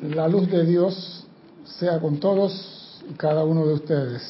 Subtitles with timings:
[0.00, 1.26] La luz de Dios
[1.64, 4.22] sea con todos y cada uno de ustedes.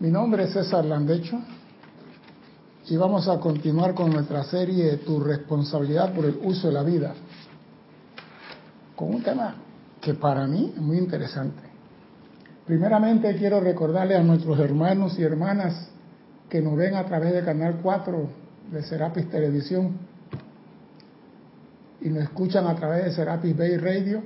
[0.00, 1.38] Mi nombre es César Landecho
[2.88, 7.14] y vamos a continuar con nuestra serie Tu responsabilidad por el uso de la vida,
[8.96, 9.54] con un tema
[10.00, 11.62] que para mí es muy interesante.
[12.66, 15.88] Primeramente quiero recordarle a nuestros hermanos y hermanas
[16.50, 18.28] que nos ven a través del canal 4
[18.72, 20.07] de Serapis Televisión
[22.00, 24.22] y nos escuchan a través de Serapis Bay Radio,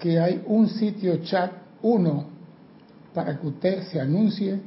[0.00, 2.26] que hay un sitio chat 1
[3.14, 4.60] para que usted se anuncie,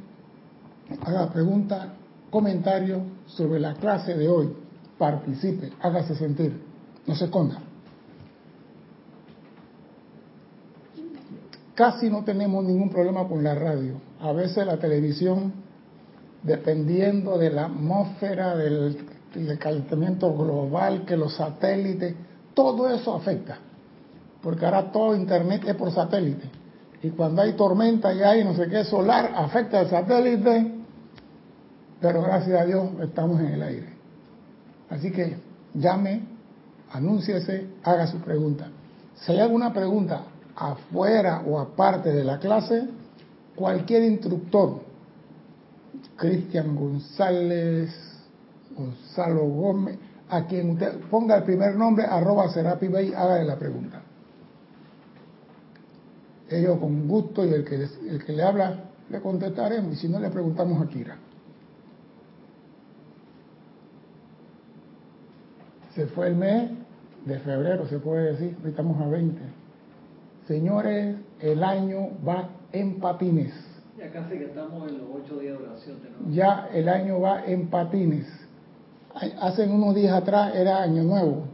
[1.02, 1.90] haga preguntas,
[2.30, 4.54] comentarios sobre la clase de hoy,
[4.98, 6.60] participe, hágase sentir,
[7.06, 7.62] no se esconda.
[11.76, 14.02] Casi no tenemos ningún problema con la radio.
[14.20, 15.54] A veces la televisión,
[16.42, 18.98] dependiendo de la atmósfera, del,
[19.60, 22.16] calentamiento global, que los satélites,
[22.54, 23.58] todo eso afecta.
[24.42, 26.50] Porque ahora todo Internet es por satélite.
[27.04, 30.74] Y cuando hay tormenta y hay no sé qué solar, afecta al satélite.
[32.02, 33.90] Pero gracias a Dios estamos en el aire.
[34.90, 35.38] Así que
[35.74, 36.22] llame,
[36.92, 38.68] anúnciese, haga su pregunta.
[39.16, 40.24] Si hay alguna pregunta
[40.56, 42.88] afuera o aparte de la clase,
[43.56, 44.82] cualquier instructor,
[46.16, 48.07] Cristian González,
[48.78, 49.98] Gonzalo Gómez,
[50.30, 54.02] a quien usted ponga el primer nombre, arroba Serapi Bay, hágale la pregunta.
[56.50, 60.20] Ellos con gusto y el que, el que le habla le contestaremos y si no
[60.20, 61.18] le preguntamos a Kira.
[65.96, 66.72] Se fue el mes
[67.26, 69.42] de febrero, se puede decir, estamos a 20
[70.48, 73.54] Señores, el año va en patines.
[73.98, 75.98] Ya casi que estamos en los ocho días de oración.
[76.32, 78.47] Ya el año va en patines.
[79.42, 81.46] Hace unos días atrás era año nuevo.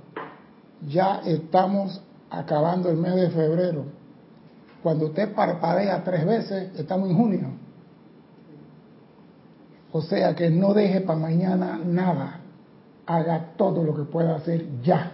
[0.87, 3.85] Ya estamos acabando el mes de febrero.
[4.81, 7.47] Cuando usted parpadea tres veces, estamos en junio.
[9.93, 12.39] O sea que no deje para mañana nada.
[13.05, 15.11] Haga todo lo que pueda hacer ya.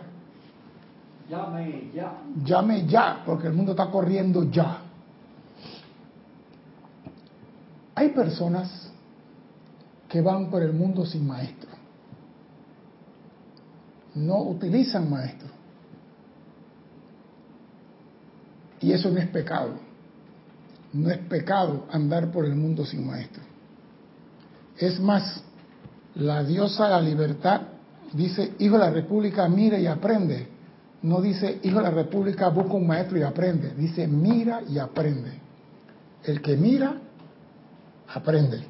[1.29, 2.13] Llame ya.
[2.43, 4.79] Llame ya, porque el mundo está corriendo ya.
[7.93, 8.89] Hay personas
[10.07, 11.78] que van por el mundo sin maestro.
[14.15, 15.47] No utilizan maestro.
[18.81, 19.73] Y eso no es pecado.
[20.93, 23.43] No es pecado andar por el mundo sin maestro.
[24.77, 25.43] Es más,
[26.15, 27.61] la diosa la libertad
[28.13, 30.59] dice, hijo de la república, mire y aprende
[31.01, 33.73] no dice, hijo de la República, busca un maestro y aprende.
[33.75, 35.31] Dice, mira y aprende.
[36.23, 36.97] El que mira,
[38.13, 38.61] aprende.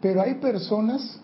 [0.00, 1.20] Pero hay personas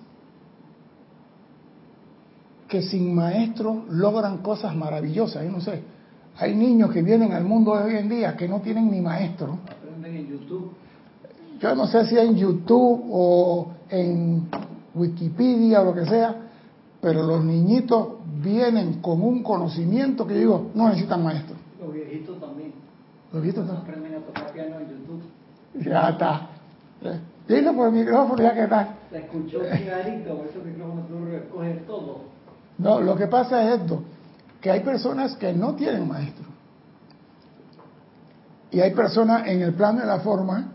[2.70, 5.44] que sin maestro logran cosas maravillosas.
[5.44, 5.82] Yo no sé,
[6.38, 9.58] hay niños que vienen al mundo de hoy en día que no tienen ni maestro.
[9.68, 10.70] Aprenden en YouTube.
[11.60, 14.48] Yo no sé si en YouTube o en
[14.94, 16.34] Wikipedia o lo que sea,
[17.00, 18.08] pero los niñitos
[18.40, 21.56] vienen con un conocimiento que digo, no necesitan maestro.
[21.80, 22.72] Los viejitos también.
[23.32, 23.88] Los viejitos también.
[23.88, 25.22] Aprenden a tocar piano en YouTube.
[25.84, 26.48] Ya está.
[27.48, 28.94] Dile por el micrófono ya que está.
[29.10, 32.30] Se escuchó clarito, por eso el micrófono tú recoges todo.
[32.80, 34.02] No, lo que pasa es esto,
[34.60, 36.46] que hay personas que no tienen maestro.
[38.70, 40.72] Y hay personas en el plano de la forma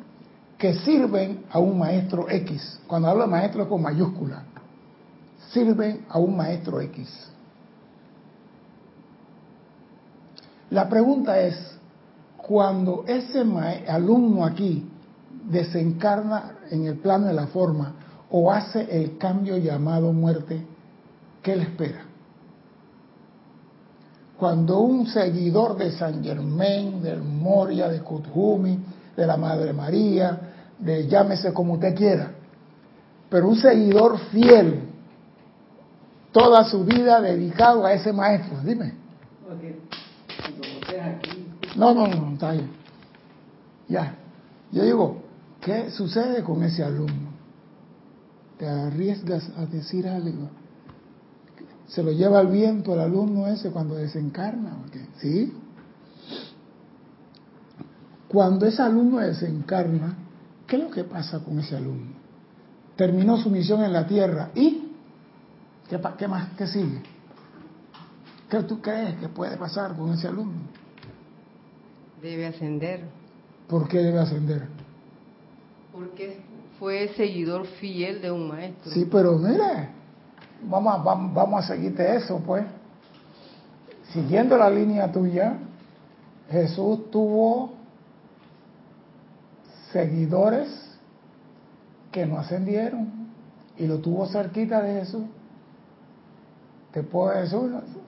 [0.58, 2.80] que sirven a un maestro X.
[2.86, 4.44] Cuando hablo de maestro con mayúscula
[5.52, 7.10] sirven a un maestro X.
[10.70, 11.56] La pregunta es,
[12.38, 13.44] cuando ese
[13.88, 14.88] alumno aquí
[15.50, 17.94] desencarna en el plano de la forma
[18.30, 20.66] o hace el cambio llamado muerte,
[21.46, 22.02] ¿qué le espera?
[24.36, 28.80] Cuando un seguidor de San Germain, del Moria, de Kuthumi,
[29.16, 30.40] de la Madre María,
[30.80, 32.32] de llámese como usted quiera,
[33.30, 34.90] pero un seguidor fiel
[36.32, 38.58] toda su vida dedicado a ese maestro.
[38.62, 38.96] Dime.
[41.76, 42.72] No, no, no, está bien.
[43.88, 44.16] Ya.
[44.72, 45.22] Yo digo,
[45.62, 47.30] ¿qué sucede con ese alumno?
[48.58, 50.50] Te arriesgas a decir algo.
[51.88, 54.78] Se lo lleva el viento el alumno ese cuando desencarna.
[55.18, 55.54] ¿Sí?
[58.28, 60.16] Cuando ese alumno desencarna,
[60.68, 62.16] ¿qué es lo que pasa con ese alumno?
[62.96, 64.86] Terminó su misión en la tierra y
[65.90, 66.50] ¿Qué, más?
[66.58, 67.02] ¿Qué sigue?
[68.50, 70.62] ¿Qué tú crees que puede pasar con ese alumno?
[72.22, 73.02] Debe ascender.
[73.68, 74.68] ¿Por qué debe ascender?
[75.92, 76.40] Porque
[76.80, 78.92] fue seguidor fiel de un maestro.
[78.92, 79.92] Sí, pero mira,
[80.70, 82.64] vamos a, vam- vamos a seguirte eso, pues.
[84.14, 85.54] Siguiendo la línea tuya,
[86.50, 87.74] Jesús tuvo
[89.92, 90.70] seguidores
[92.12, 93.10] que no ascendieron
[93.78, 95.24] y lo tuvo cerquita de Jesús.
[96.92, 97.60] Te puedo decir,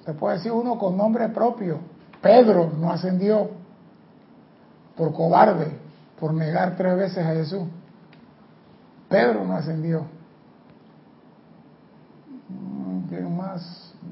[0.06, 1.80] te puedo decir uno con nombre propio.
[2.22, 3.50] Pedro no ascendió
[4.96, 5.72] por cobarde,
[6.20, 7.64] por negar tres veces a Jesús.
[9.10, 10.06] Pedro no ascendió.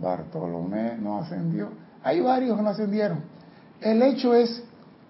[0.01, 1.69] Bartolomé no ascendió.
[2.03, 3.19] Hay varios que no ascendieron.
[3.81, 4.63] El hecho es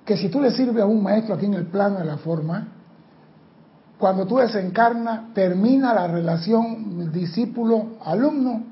[0.06, 2.68] que si tú le sirves a un maestro aquí en el plano de la forma,
[3.98, 8.64] cuando tú desencarnas, termina la relación discípulo-alumno,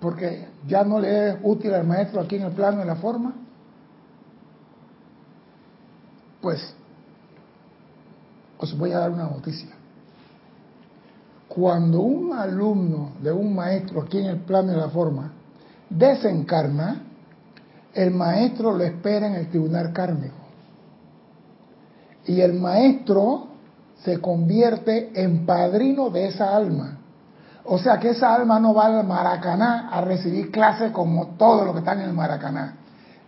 [0.00, 3.34] porque ya no le es útil al maestro aquí en el plano de la forma.
[6.40, 6.74] Pues,
[8.58, 9.75] os voy a dar una noticia.
[11.56, 15.32] Cuando un alumno de un maestro aquí en el plano de la forma
[15.88, 17.00] desencarna,
[17.94, 20.36] el maestro lo espera en el tribunal kármico.
[22.26, 23.46] Y el maestro
[24.04, 26.98] se convierte en padrino de esa alma.
[27.64, 31.72] O sea que esa alma no va al Maracaná a recibir clases como todos los
[31.72, 32.74] que están en el Maracaná.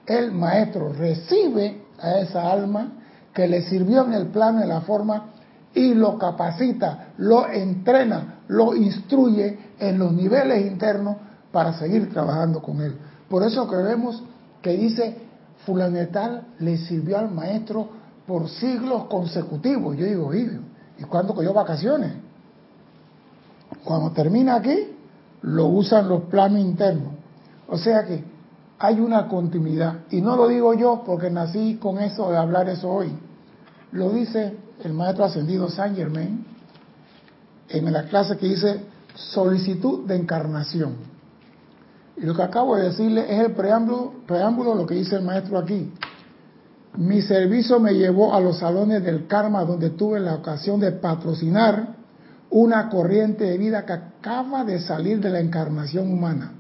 [0.07, 2.93] El maestro recibe a esa alma
[3.33, 5.31] que le sirvió en el plano de la forma
[5.75, 11.17] y lo capacita, lo entrena, lo instruye en los niveles internos
[11.53, 12.97] para seguir trabajando con él.
[13.29, 14.23] Por eso que vemos
[14.62, 15.17] que dice,
[15.67, 17.88] fulanetal le sirvió al maestro
[18.26, 19.97] por siglos consecutivos.
[19.97, 20.59] Yo digo, "Oye,
[20.99, 22.12] ¿y cuándo cogió vacaciones?
[23.85, 24.94] Cuando termina aquí,
[25.43, 27.12] lo usan los planos internos.
[27.69, 28.25] O sea que
[28.79, 30.00] hay una continuidad.
[30.11, 33.12] Y no lo digo yo porque nací con eso de hablar eso hoy.
[33.93, 36.45] Lo dice el maestro ascendido Saint Germain
[37.69, 38.81] en la clase que dice
[39.15, 40.97] solicitud de encarnación.
[42.17, 45.59] Y lo que acabo de decirle es el preámbulo, preámbulo lo que dice el maestro
[45.59, 45.93] aquí.
[46.97, 51.97] Mi servicio me llevó a los salones del karma donde tuve la ocasión de patrocinar
[52.51, 56.55] una corriente de vida que acaba de salir de la encarnación humana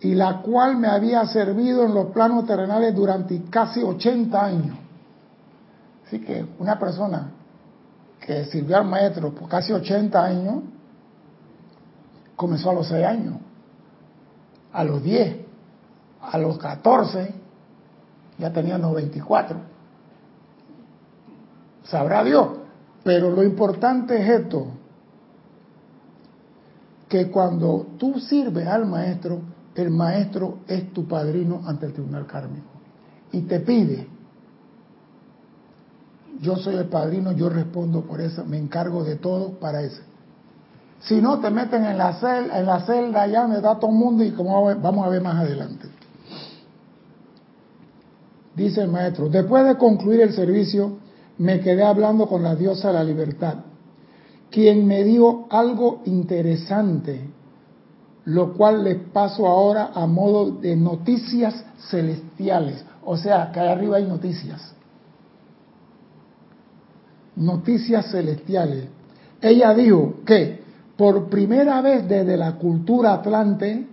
[0.00, 4.76] y la cual me había servido en los planos terrenales durante casi 80 años.
[6.08, 7.32] Así que una persona
[8.18, 10.62] que sirvió al maestro por casi 80 años
[12.34, 13.34] comenzó a los 6 años,
[14.72, 15.36] a los 10,
[16.22, 17.34] a los 14
[18.38, 19.58] ya tenía 94.
[21.84, 22.48] Sabrá Dios.
[23.04, 24.68] Pero lo importante es esto,
[27.06, 29.40] que cuando tú sirves al maestro,
[29.74, 32.66] el maestro es tu padrino ante el tribunal kármico.
[33.32, 34.08] Y te pide,
[36.40, 40.02] yo soy el padrino, yo respondo por eso, me encargo de todo para eso.
[41.00, 43.96] Si no, te meten en la celda, en la celda allá donde está todo el
[43.96, 45.88] mundo y como vamos a ver más adelante.
[48.54, 50.98] Dice el maestro, después de concluir el servicio,
[51.38, 53.54] me quedé hablando con la diosa de la libertad,
[54.50, 57.30] quien me dio algo interesante,
[58.24, 62.84] lo cual les paso ahora a modo de noticias celestiales.
[63.04, 64.74] O sea, que ahí arriba hay noticias.
[67.38, 68.84] Noticias celestiales.
[69.40, 70.62] Ella dijo que
[70.96, 73.86] por primera vez desde la cultura atlante,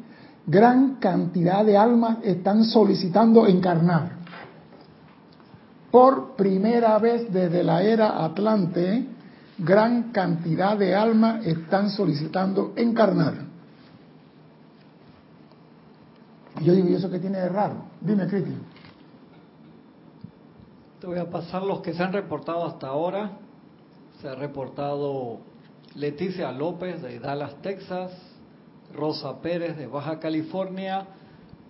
[0.47, 4.25] gran cantidad de almas están solicitando encarnar
[5.95, 9.07] por primera vez desde la era Atlante,
[9.57, 13.35] gran cantidad de almas están solicitando encarnar.
[16.61, 17.75] Yo digo, ¿y eso qué tiene de raro?
[18.01, 18.57] Dime, Cristian.
[21.05, 23.37] Te voy a pasar los que se han reportado hasta ahora.
[24.19, 25.37] Se ha reportado
[25.93, 28.11] Leticia López de Dallas, Texas,
[28.91, 31.05] Rosa Pérez de Baja California,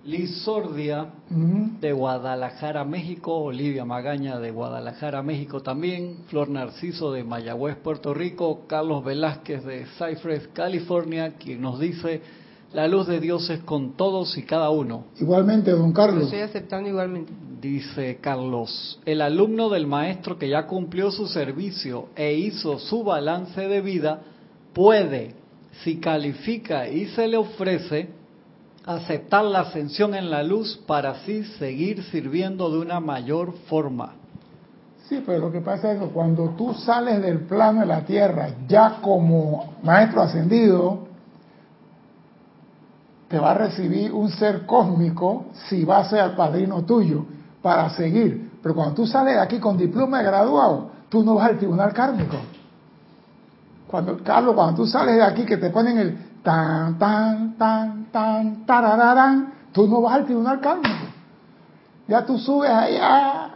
[0.06, 7.76] Liz Sordia de Guadalajara, México, Olivia Magaña de Guadalajara, México también, Flor Narciso de Mayagüez,
[7.76, 12.22] Puerto Rico, Carlos Velázquez de Cypress, California, quien nos dice,
[12.76, 15.06] la luz de Dios es con todos y cada uno.
[15.18, 16.24] Igualmente, don Lo Carlos.
[16.26, 17.32] estoy aceptando igualmente.
[17.62, 23.62] Dice Carlos, el alumno del maestro que ya cumplió su servicio e hizo su balance
[23.62, 24.20] de vida
[24.74, 25.36] puede,
[25.84, 28.10] si califica y se le ofrece,
[28.86, 34.16] aceptar la ascensión en la luz para así seguir sirviendo de una mayor forma.
[35.08, 38.50] Sí, pero lo que pasa es que cuando tú sales del plano de la tierra
[38.68, 41.05] ya como maestro ascendido,
[43.36, 47.26] te va a recibir un ser cósmico si va a ser el padrino tuyo
[47.62, 48.50] para seguir.
[48.64, 51.92] Pero cuando tú sales de aquí con diploma de graduado, tú no vas al tribunal
[51.92, 52.38] kármico.
[53.88, 58.66] Cuando, Carlos, cuando tú sales de aquí que te ponen el tan, tan, tan, tan,
[58.66, 61.06] tarararán, tú no vas al tribunal kármico.
[62.08, 63.50] Ya tú subes allá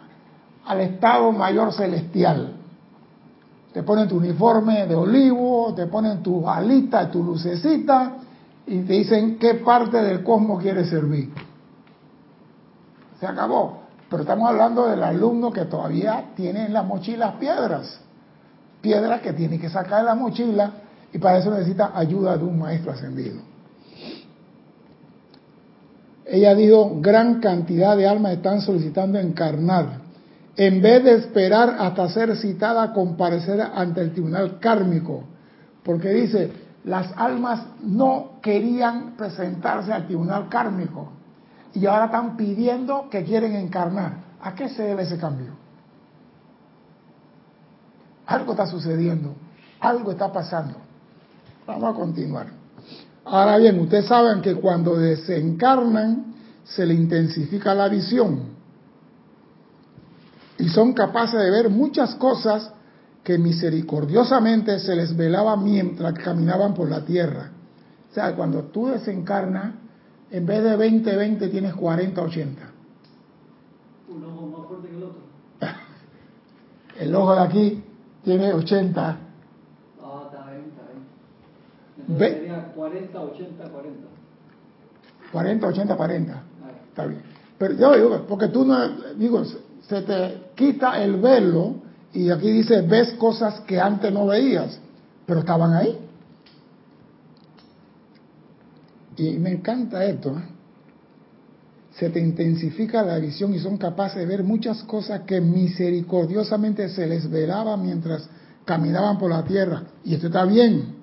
[0.65, 2.51] al estado mayor celestial.
[3.71, 8.15] Te ponen tu uniforme de olivo, te ponen tu alita, tu lucecita
[8.69, 11.33] y te dicen qué parte del cosmos quieres servir.
[13.19, 13.79] Se acabó.
[14.07, 17.99] Pero estamos hablando del alumno que todavía tiene en la mochila piedras.
[18.79, 20.71] Piedras que tiene que sacar de la mochila
[21.11, 23.41] y para eso necesita ayuda de un maestro ascendido.
[26.25, 30.09] Ella dijo, gran cantidad de almas están solicitando encarnar
[30.55, 35.23] en vez de esperar hasta ser citada a comparecer ante el tribunal kármico,
[35.83, 36.51] porque dice,
[36.83, 41.09] las almas no querían presentarse al tribunal kármico
[41.73, 44.29] y ahora están pidiendo que quieren encarnar.
[44.41, 45.51] ¿A qué se debe ese cambio?
[48.25, 49.35] Algo está sucediendo,
[49.79, 50.75] algo está pasando.
[51.67, 52.47] Vamos a continuar.
[53.25, 56.33] Ahora bien, ustedes saben que cuando desencarnan
[56.63, 58.57] se le intensifica la visión
[60.57, 62.71] y son capaces de ver muchas cosas
[63.23, 67.51] que misericordiosamente se les velaba mientras caminaban por la tierra.
[68.09, 69.73] O sea, cuando tú desencarnas,
[70.31, 72.55] en vez de 20-20 tienes 40-80.
[74.09, 75.21] Un ojo más fuerte que el otro.
[76.99, 77.83] el ojo de aquí
[78.23, 79.01] tiene 80.
[80.01, 81.05] Ah, está bien, está bien.
[81.97, 84.07] Entonces sería 40, 80, 40.
[85.31, 86.43] 40, 80, 40.
[86.89, 87.21] Está bien.
[87.57, 89.43] Pero yo digo, porque tú no, digo,
[89.81, 94.79] se te quita el velo y aquí dice, ves cosas que antes no veías,
[95.25, 95.97] pero estaban ahí.
[99.17, 100.31] Y me encanta esto.
[100.31, 100.43] ¿eh?
[101.91, 107.05] Se te intensifica la visión y son capaces de ver muchas cosas que misericordiosamente se
[107.05, 108.27] les velaba mientras
[108.65, 109.83] caminaban por la tierra.
[110.03, 110.95] Y esto está bien,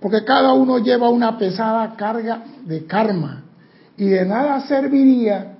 [0.00, 3.44] porque cada uno lleva una pesada carga de karma.
[3.96, 5.56] Y de nada serviría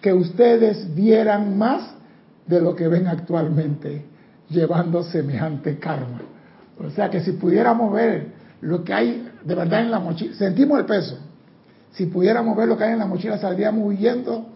[0.00, 1.97] que ustedes vieran más
[2.48, 4.04] de lo que ven actualmente,
[4.48, 6.22] llevando semejante karma.
[6.84, 8.28] O sea que si pudiéramos ver
[8.60, 11.18] lo que hay de verdad en la mochila, sentimos el peso.
[11.92, 14.46] Si pudiéramos ver lo que hay en la mochila, saldríamos huyendo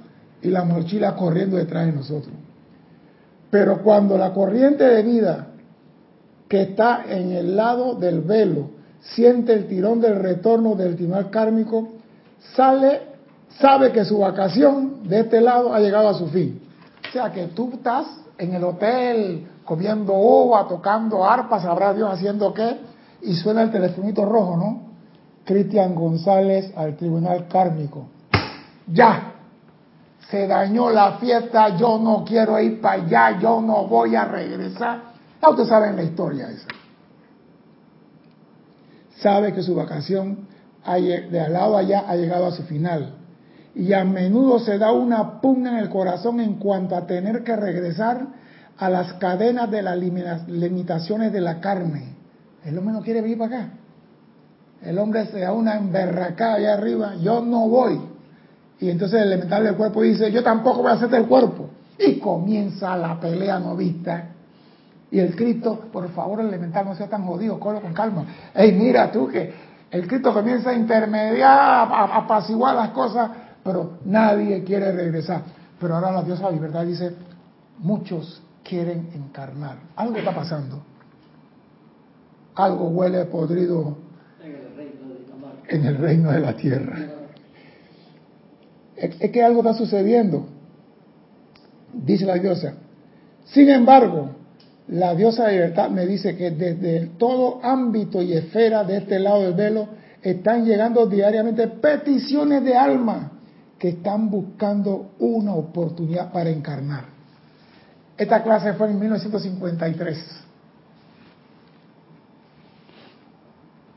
[0.40, 2.34] y la mochila corriendo detrás de nosotros.
[3.50, 5.48] Pero cuando la corriente de vida
[6.48, 8.70] que está en el lado del velo
[9.00, 11.88] siente el tirón del retorno del tribunal kármico,
[12.54, 13.00] sale,
[13.60, 16.61] sabe que su vacación de este lado ha llegado a su fin.
[17.12, 18.06] O sea que tú estás
[18.38, 22.80] en el hotel comiendo uva, tocando arpas, sabrá Dios haciendo qué,
[23.20, 24.80] y suena el telefonito rojo, ¿no?
[25.44, 28.06] Cristian González al tribunal kármico.
[28.86, 29.34] Ya,
[30.30, 35.02] se dañó la fiesta, yo no quiero ir para allá, yo no voy a regresar.
[35.42, 36.68] Ya ustedes saben la historia esa.
[39.18, 40.48] Sabe que su vacación
[40.86, 43.16] de al lado allá ha llegado a su final.
[43.74, 47.56] Y a menudo se da una pugna en el corazón en cuanto a tener que
[47.56, 48.26] regresar
[48.78, 52.12] a las cadenas de las limitaciones de la carne
[52.64, 53.68] el hombre no quiere venir para acá.
[54.82, 58.00] El hombre se da una emberracada allá arriba, yo no voy.
[58.80, 61.70] Y entonces el elemental del cuerpo dice, yo tampoco voy a hacerte el cuerpo.
[61.98, 64.28] Y comienza la pelea novista.
[65.10, 68.24] Y el Cristo, por favor, el elemental no sea tan jodido, colo con calma.
[68.54, 69.52] Ey, mira tú que
[69.90, 73.30] el Cristo comienza a intermediar, a, apaciguar las cosas,
[73.64, 75.42] pero nadie quiere regresar.
[75.80, 77.14] Pero ahora la diosa de libertad dice,
[77.78, 79.78] muchos quieren encarnar.
[79.96, 80.82] Algo está pasando
[82.54, 83.96] algo huele podrido
[85.68, 86.98] en el reino de la tierra.
[88.96, 90.46] Es que algo está sucediendo,
[91.92, 92.74] dice la diosa.
[93.44, 94.30] Sin embargo,
[94.88, 99.42] la diosa de libertad me dice que desde todo ámbito y esfera de este lado
[99.42, 99.88] del velo
[100.22, 103.32] están llegando diariamente peticiones de alma
[103.82, 107.02] que están buscando una oportunidad para encarnar.
[108.16, 110.42] Esta clase fue en 1953.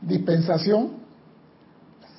[0.01, 0.89] dispensación,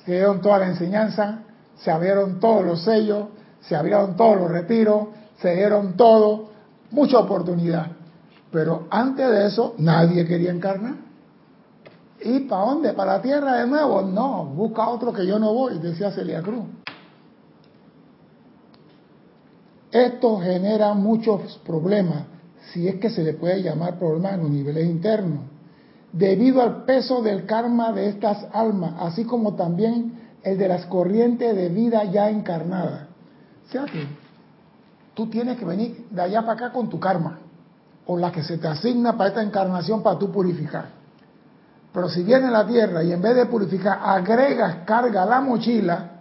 [0.05, 1.39] se dieron toda la enseñanza,
[1.75, 3.27] se abrieron todos los sellos,
[3.59, 5.09] se abrieron todos los retiros,
[5.41, 6.49] se dieron todo,
[6.91, 7.87] mucha oportunidad.
[8.49, 10.95] Pero antes de eso nadie quería encarnar.
[12.21, 12.93] ¿Y para dónde?
[12.93, 14.03] ¿Para la tierra de nuevo?
[14.03, 16.63] No, busca otro que yo no voy, decía Celia Cruz.
[19.91, 22.23] Esto genera muchos problemas,
[22.71, 25.41] si es que se le puede llamar problemas en los niveles internos
[26.11, 31.55] debido al peso del karma de estas almas, así como también el de las corrientes
[31.55, 33.07] de vida ya encarnadas.
[33.67, 34.05] O sea que
[35.13, 37.39] tú tienes que venir de allá para acá con tu karma,
[38.05, 40.85] o la que se te asigna para esta encarnación para tú purificar.
[41.93, 46.11] Pero si viene la tierra y en vez de purificar agregas carga a la mochila,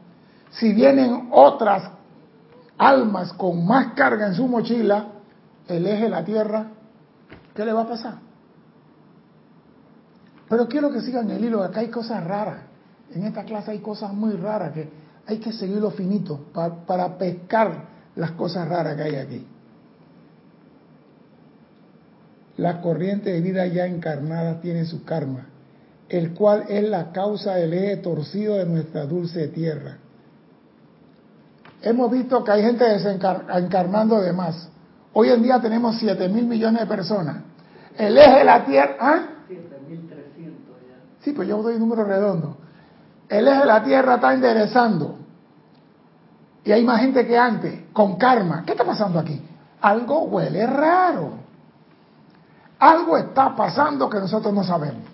[0.50, 1.82] si vienen otras
[2.78, 5.08] almas con más carga en su mochila,
[5.68, 6.68] el eje de la tierra,
[7.54, 8.18] ¿qué le va a pasar?
[10.48, 12.62] Pero quiero que sigan el hilo, acá hay cosas raras.
[13.12, 14.88] En esta clase hay cosas muy raras que
[15.26, 19.46] hay que seguirlo finito para, para pescar las cosas raras que hay aquí.
[22.58, 25.46] La corriente de vida ya encarnada tiene su karma,
[26.08, 29.98] el cual es la causa del eje torcido de nuestra dulce tierra.
[31.86, 32.84] Hemos visto que hay gente
[33.54, 34.68] encarnando de más.
[35.12, 37.36] Hoy en día tenemos 7 mil millones de personas.
[37.96, 38.96] El eje de la tierra.
[38.98, 39.18] ¿ah?
[39.48, 39.60] 7.300
[40.84, 40.96] ya.
[41.20, 42.56] Sí, pues yo doy número redondo.
[43.28, 45.16] El eje de la tierra está enderezando.
[46.64, 48.64] Y hay más gente que antes, con karma.
[48.66, 49.40] ¿Qué está pasando aquí?
[49.80, 51.34] Algo huele raro.
[52.80, 55.04] Algo está pasando que nosotros no sabemos.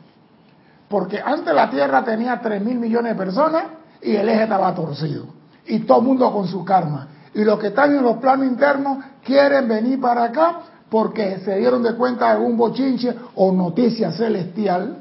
[0.89, 3.65] Porque antes la Tierra tenía 3 mil millones de personas
[4.01, 5.42] y el eje estaba torcido.
[5.67, 7.09] Y todo el mundo con su karma.
[7.35, 11.83] Y los que están en los planos internos quieren venir para acá porque se dieron
[11.83, 14.99] de cuenta de algún bochinche o noticia celestial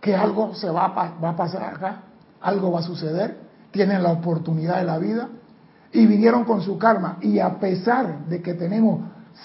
[0.00, 2.02] que algo se va a, va a pasar acá,
[2.40, 3.38] algo va a suceder,
[3.72, 5.28] tienen la oportunidad de la vida
[5.92, 7.18] y vinieron con su karma.
[7.22, 9.00] Y a pesar de que tenemos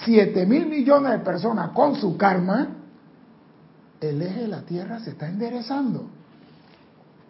[0.06, 2.68] 7 mil millones de personas con su karma,
[4.00, 6.06] el eje de la Tierra se está enderezando.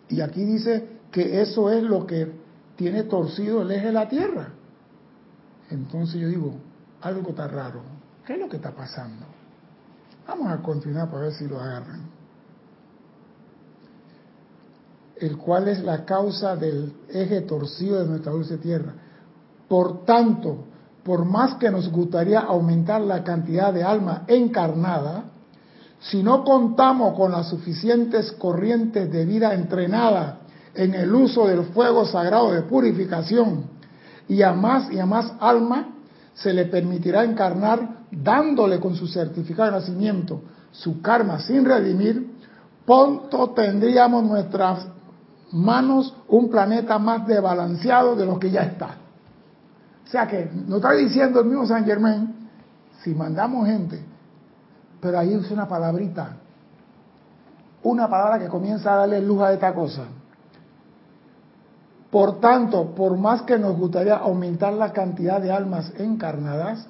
[0.09, 2.31] Y aquí dice que eso es lo que
[2.75, 4.49] tiene torcido el eje de la Tierra.
[5.69, 6.53] Entonces yo digo,
[7.01, 7.81] algo está raro.
[8.25, 9.25] ¿Qué es lo que está pasando?
[10.27, 12.01] Vamos a continuar para ver si lo agarran.
[15.17, 18.93] El cual es la causa del eje torcido de nuestra dulce tierra.
[19.67, 20.65] Por tanto,
[21.03, 25.25] por más que nos gustaría aumentar la cantidad de alma encarnada,
[25.99, 30.40] si no contamos con las suficientes corrientes de vida entrenada
[30.73, 33.65] en el uso del fuego sagrado de purificación,
[34.27, 35.89] y a más y a más alma
[36.33, 42.31] se le permitirá encarnar dándole con su certificado de nacimiento su karma sin redimir,
[42.85, 44.87] pronto tendríamos nuestras
[45.51, 48.95] manos un planeta más desbalanceado de lo que ya está.
[50.05, 52.49] O sea que nos está diciendo el mismo San Germain,
[53.03, 54.01] si mandamos gente,
[55.01, 56.37] pero ahí usa una palabrita,
[57.83, 60.03] una palabra que comienza a darle luz a esta cosa.
[62.11, 66.87] Por tanto, por más que nos gustaría aumentar la cantidad de almas encarnadas,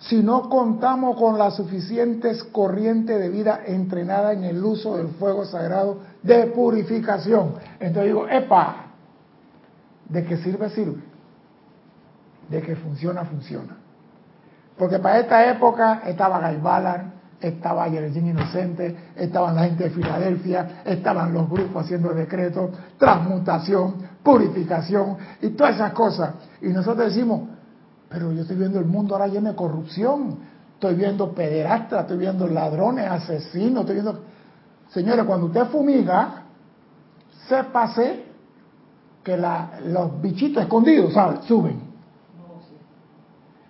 [0.00, 5.44] si no contamos con las suficientes corrientes de vida entrenada en el uso del fuego
[5.44, 7.54] sagrado de purificación.
[7.78, 8.86] Entonces digo, epa,
[10.08, 10.70] ¿de qué sirve?
[10.70, 11.10] Sirve
[12.50, 13.76] de que funciona, funciona.
[14.76, 17.02] Porque para esta época estaba Guy Ballard,
[17.40, 25.16] estaba Yergin Inocente, estaban la gente de Filadelfia, estaban los grupos haciendo decretos, transmutación, purificación
[25.40, 26.34] y todas esas cosas.
[26.60, 27.42] Y nosotros decimos,
[28.08, 30.38] pero yo estoy viendo el mundo ahora lleno de corrupción,
[30.74, 34.20] estoy viendo pederastas, estoy viendo ladrones, asesinos, estoy viendo...
[34.88, 36.42] Señores, cuando usted fumiga,
[37.48, 38.24] sépase
[39.22, 41.14] que los bichitos escondidos
[41.46, 41.90] suben.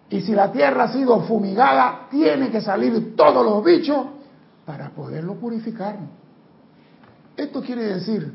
[0.09, 4.07] Y si la tierra ha sido fumigada, tiene que salir todos los bichos
[4.65, 5.97] para poderlo purificar.
[7.37, 8.33] Esto quiere decir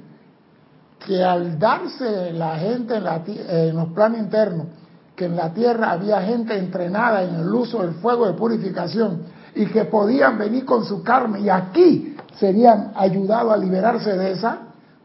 [0.99, 4.67] que al darse la gente en, los planos internos,
[5.15, 9.65] que en la tierra había gente entrenada en el uso del fuego de purificación y
[9.67, 14.59] que podían venir con su carne y aquí serían ayudados a liberarse de esa,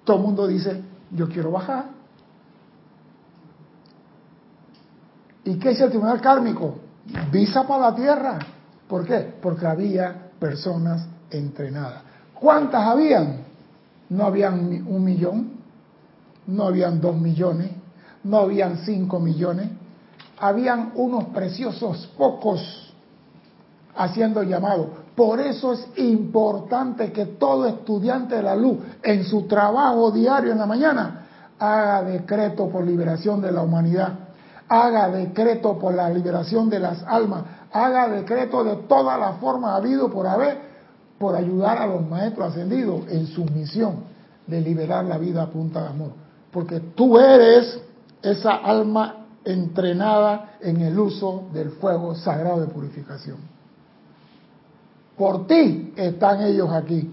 [0.05, 1.85] todo el mundo dice, yo quiero bajar.
[5.45, 6.79] ¿Y qué hizo el tribunal kármico?
[7.31, 8.39] Visa para la tierra.
[8.89, 9.35] ¿Por qué?
[9.41, 12.03] Porque había personas entrenadas.
[12.35, 13.45] ¿Cuántas habían?
[14.09, 15.60] No habían un millón,
[16.51, 17.71] no habían dos millones,
[18.25, 19.69] no habían cinco millones,
[20.39, 22.93] habían unos preciosos pocos
[23.97, 24.91] haciendo llamado.
[25.15, 30.59] Por eso es importante que todo estudiante de la luz en su trabajo diario en
[30.59, 31.27] la mañana
[31.59, 34.31] haga decreto por liberación de la humanidad
[34.71, 40.09] haga decreto por la liberación de las almas, haga decreto de todas las formas habido
[40.09, 40.59] por haber,
[41.19, 44.05] por ayudar a los maestros ascendidos en su misión
[44.47, 46.11] de liberar la vida a punta de amor.
[46.53, 47.81] Porque tú eres
[48.23, 53.39] esa alma entrenada en el uso del fuego sagrado de purificación.
[55.17, 57.11] Por ti están ellos aquí.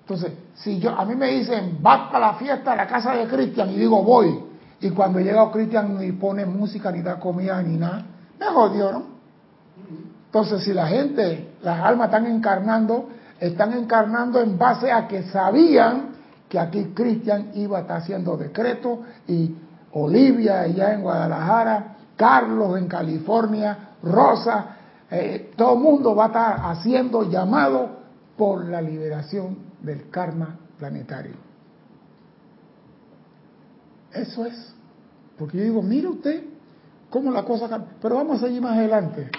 [0.00, 3.26] Entonces, si yo a mí me dicen, vas para la fiesta a la casa de
[3.26, 4.44] Cristian y digo voy,
[4.80, 8.04] y cuando llega Cristian ni pone música, ni da comida, ni nada,
[8.38, 9.02] me jodió, ¿no?
[10.26, 13.08] Entonces, si la gente, las almas están encarnando
[13.40, 16.15] están encarnando en base a que sabían
[16.48, 19.54] que aquí Cristian iba a estar haciendo decreto y
[19.92, 24.76] Olivia allá en Guadalajara, Carlos en California, Rosa,
[25.10, 27.90] eh, todo el mundo va a estar haciendo llamado
[28.36, 31.34] por la liberación del karma planetario.
[34.12, 34.74] Eso es.
[35.38, 36.44] Porque yo digo, mire usted
[37.10, 37.90] cómo la cosa cambia.
[38.00, 39.30] Pero vamos a seguir más adelante.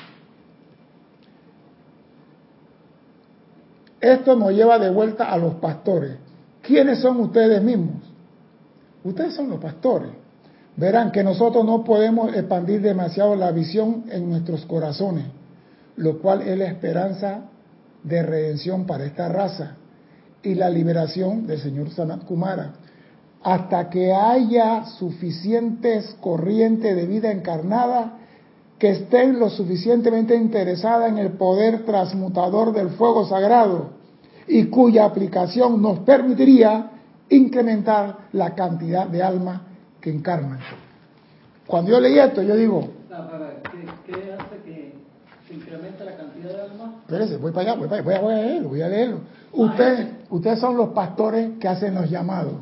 [4.00, 6.18] Esto nos lleva de vuelta a los pastores.
[6.68, 8.04] ¿Quiénes son ustedes mismos?
[9.06, 10.10] Ustedes son los pastores.
[10.76, 15.24] Verán que nosotros no podemos expandir demasiado la visión en nuestros corazones,
[15.96, 17.46] lo cual es la esperanza
[18.04, 19.78] de redención para esta raza
[20.44, 22.74] y la liberación del señor Sanat Kumara.
[23.44, 28.18] Hasta que haya suficientes corrientes de vida encarnada
[28.78, 33.98] que estén lo suficientemente interesadas en el poder transmutador del fuego sagrado
[34.48, 36.92] y cuya aplicación nos permitiría
[37.30, 39.62] incrementar la cantidad de almas
[40.00, 40.60] que encarnan.
[41.66, 42.88] Cuando yo leí esto, yo digo...
[44.06, 44.94] ¿Qué, hace que
[45.48, 46.90] se incremente la cantidad de almas?
[47.02, 49.20] Espérese, voy para allá, voy, para allá, voy a leerlo, voy a leerlo.
[49.52, 52.54] Ustedes, ustedes son los pastores que hacen los llamados.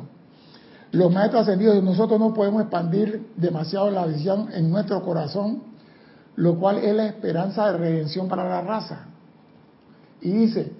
[0.90, 5.62] Los maestros ascendidos, nosotros no podemos expandir demasiado la visión en nuestro corazón,
[6.36, 9.06] lo cual es la esperanza de redención para la raza.
[10.20, 10.72] Y dice,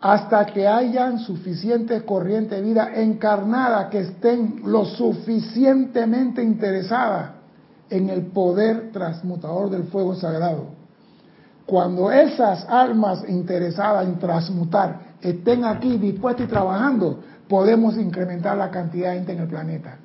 [0.00, 7.30] hasta que hayan suficientes corrientes de vida encarnadas que estén lo suficientemente interesadas
[7.88, 10.66] en el poder transmutador del fuego sagrado.
[11.64, 19.10] Cuando esas almas interesadas en transmutar estén aquí dispuestas y trabajando, podemos incrementar la cantidad
[19.10, 19.98] de gente en el planeta.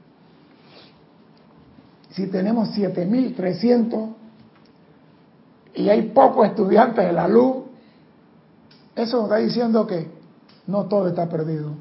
[2.11, 4.09] Si tenemos 7.300
[5.75, 7.60] y hay pocos estudiantes de la luz,
[8.95, 10.07] eso nos está diciendo que
[10.67, 11.71] no todo está perdido.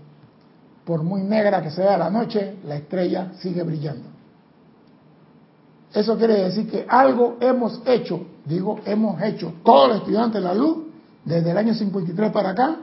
[0.85, 4.09] Por muy negra que sea la noche, la estrella sigue brillando.
[5.93, 10.55] Eso quiere decir que algo hemos hecho, digo, hemos hecho todos los estudiantes de la
[10.55, 10.79] luz
[11.25, 12.77] desde el año 53 para acá,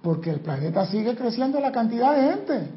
[0.00, 2.68] porque el planeta sigue creciendo la cantidad de gente.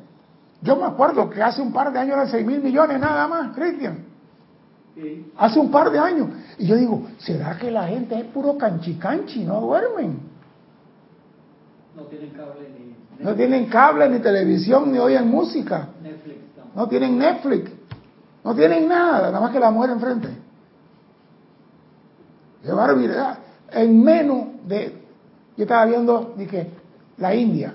[0.61, 3.55] Yo me acuerdo que hace un par de años eran 6 mil millones nada más,
[3.55, 4.05] Cristian.
[5.37, 6.29] Hace un par de años.
[6.57, 10.19] Y yo digo, ¿será que la gente es puro canchi-canchi, no duermen?
[11.97, 13.23] No tienen cable ni...
[13.23, 15.89] No tienen cable ni televisión ni oyen música.
[16.03, 16.37] Netflix
[16.75, 17.71] No tienen Netflix.
[18.43, 20.29] No tienen nada, nada más que la mujer enfrente.
[22.63, 23.39] Qué barbaridad.
[23.71, 25.01] En menos de...
[25.57, 26.69] Yo estaba viendo, dije,
[27.17, 27.73] la India.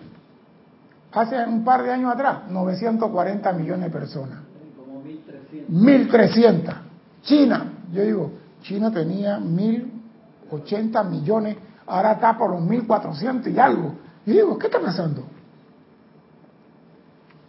[1.10, 4.38] Hace un par de años atrás, 940 millones de personas.
[4.76, 5.66] Como 1.300.
[5.68, 6.74] 1.300.
[7.22, 8.30] China, yo digo,
[8.62, 11.56] China tenía 1.080 millones,
[11.86, 13.94] ahora está por los 1.400 y algo.
[14.26, 15.24] Y digo, ¿qué está pasando?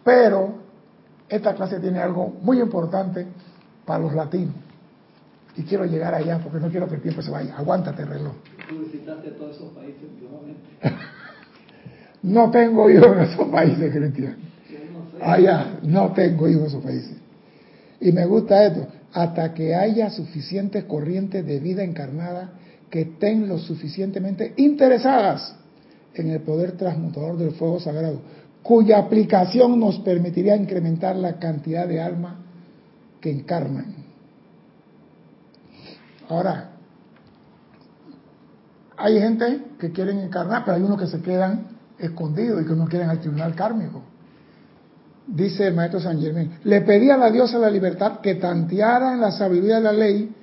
[0.03, 0.55] Pero
[1.29, 3.25] esta clase tiene algo muy importante
[3.85, 4.55] para los latinos.
[5.55, 7.55] Y quiero llegar allá porque no quiero que el tiempo se vaya.
[7.55, 8.33] Aguántate, reloj.
[8.67, 10.03] Tú visitaste todos esos países
[12.23, 14.37] no tengo hijos en esos países, Cristian.
[15.21, 17.17] Allá, no tengo hijos en esos países.
[18.01, 18.87] Y me gusta esto.
[19.13, 22.53] Hasta que haya suficientes corrientes de vida encarnada
[22.89, 25.55] que estén lo suficientemente interesadas
[26.15, 28.21] en el poder transmutador del fuego sagrado,
[28.61, 32.35] cuya aplicación nos permitiría incrementar la cantidad de almas
[33.19, 33.95] que encarnan.
[36.29, 36.69] Ahora,
[38.97, 42.87] hay gente que quieren encarnar, pero hay unos que se quedan escondidos y que no
[42.87, 44.01] quieren al tribunal kármico.
[45.27, 49.21] Dice el maestro San Germán, le pedí a la diosa la libertad que tanteara en
[49.21, 50.35] la sabiduría de la ley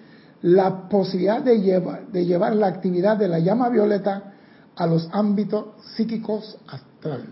[0.42, 4.32] la posibilidad de llevar, de llevar la actividad de la llama violeta
[4.76, 7.24] a los ámbitos psíquicos astral.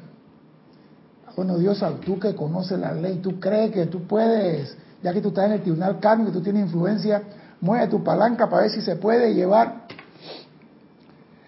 [1.37, 5.29] Bueno, Dios, tú que conoces la ley, tú crees que tú puedes, ya que tú
[5.29, 7.23] estás en el tribunal kármico, tú tienes influencia,
[7.61, 9.85] mueve tu palanca para ver si se puede llevar,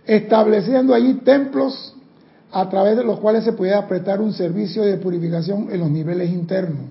[0.07, 1.96] estableciendo allí templos
[2.53, 6.31] a través de los cuales se pudiera prestar un servicio de purificación en los niveles
[6.31, 6.87] internos.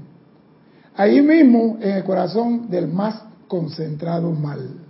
[0.95, 4.88] Ahí mismo, en el corazón del más concentrado mal.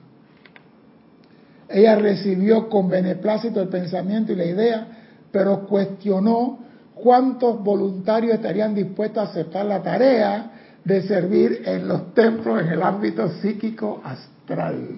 [1.69, 4.88] Ella recibió con beneplácito el pensamiento y la idea,
[5.32, 6.60] pero cuestionó
[6.95, 10.51] cuántos voluntarios estarían dispuestos a aceptar la tarea
[10.84, 14.97] de servir en los templos en el ámbito psíquico astral.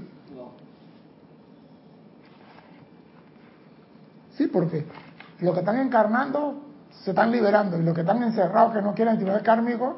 [4.37, 4.85] Sí, porque
[5.41, 6.63] los que están encarnando
[7.03, 9.97] se están liberando y los que están encerrados que no quieren actividad kármico,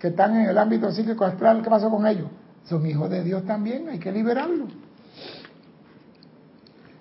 [0.00, 2.26] que están en el ámbito psíquico astral, ¿qué pasó con ellos?
[2.64, 4.68] Son hijos de Dios también, hay que liberarlos.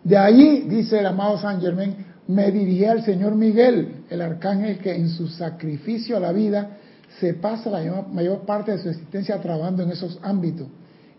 [0.04, 1.96] De allí, dice el amado San Germán,
[2.28, 6.78] me dirigí al Señor Miguel, el arcángel que en su sacrificio a la vida
[7.20, 10.68] se pasa la mayor parte de su existencia trabajando en esos ámbitos.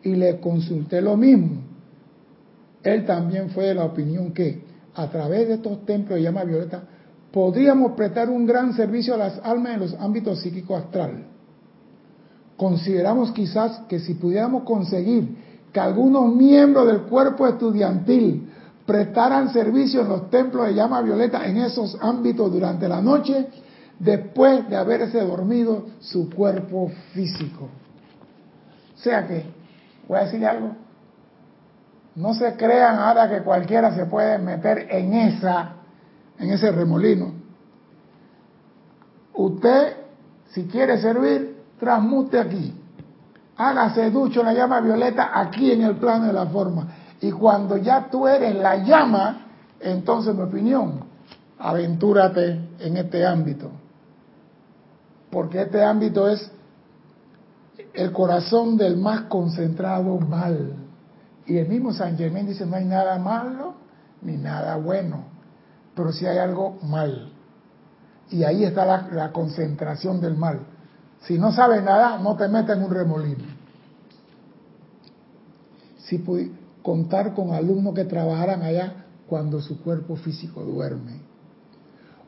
[0.02, 1.62] Y le consulté lo mismo.
[2.82, 4.62] Él también fue de la opinión que
[4.94, 6.82] a través de estos templos de llama violeta
[7.30, 11.24] podríamos prestar un gran servicio a las almas en los ámbitos psíquico astral.
[12.56, 15.36] Consideramos quizás que si pudiéramos conseguir
[15.72, 18.48] que algunos miembros del cuerpo estudiantil
[18.92, 23.48] prestaran servicio en los templos de llama violeta en esos ámbitos durante la noche,
[23.98, 27.70] después de haberse dormido su cuerpo físico.
[28.94, 29.46] O sea que,
[30.06, 30.72] voy a decirle algo,
[32.16, 35.72] no se crean ahora que cualquiera se puede meter en esa,
[36.38, 37.32] en ese remolino.
[39.32, 39.96] Usted,
[40.50, 42.74] si quiere servir, transmute aquí.
[43.56, 46.88] Hágase ducho la llama violeta aquí en el plano de la forma.
[47.22, 49.46] Y cuando ya tú eres la llama,
[49.80, 51.04] entonces mi opinión,
[51.56, 53.70] aventúrate en este ámbito.
[55.30, 56.50] Porque este ámbito es
[57.94, 60.74] el corazón del más concentrado mal.
[61.46, 63.74] Y el mismo San Germán dice, no hay nada malo
[64.20, 65.24] ni nada bueno,
[65.94, 67.32] pero si hay algo mal.
[68.30, 70.60] Y ahí está la, concentración del mal.
[71.20, 73.44] Si no sabes nada, no te metas en un remolino.
[75.98, 76.18] Si
[76.82, 81.20] contar con alumnos que trabajaran allá cuando su cuerpo físico duerme.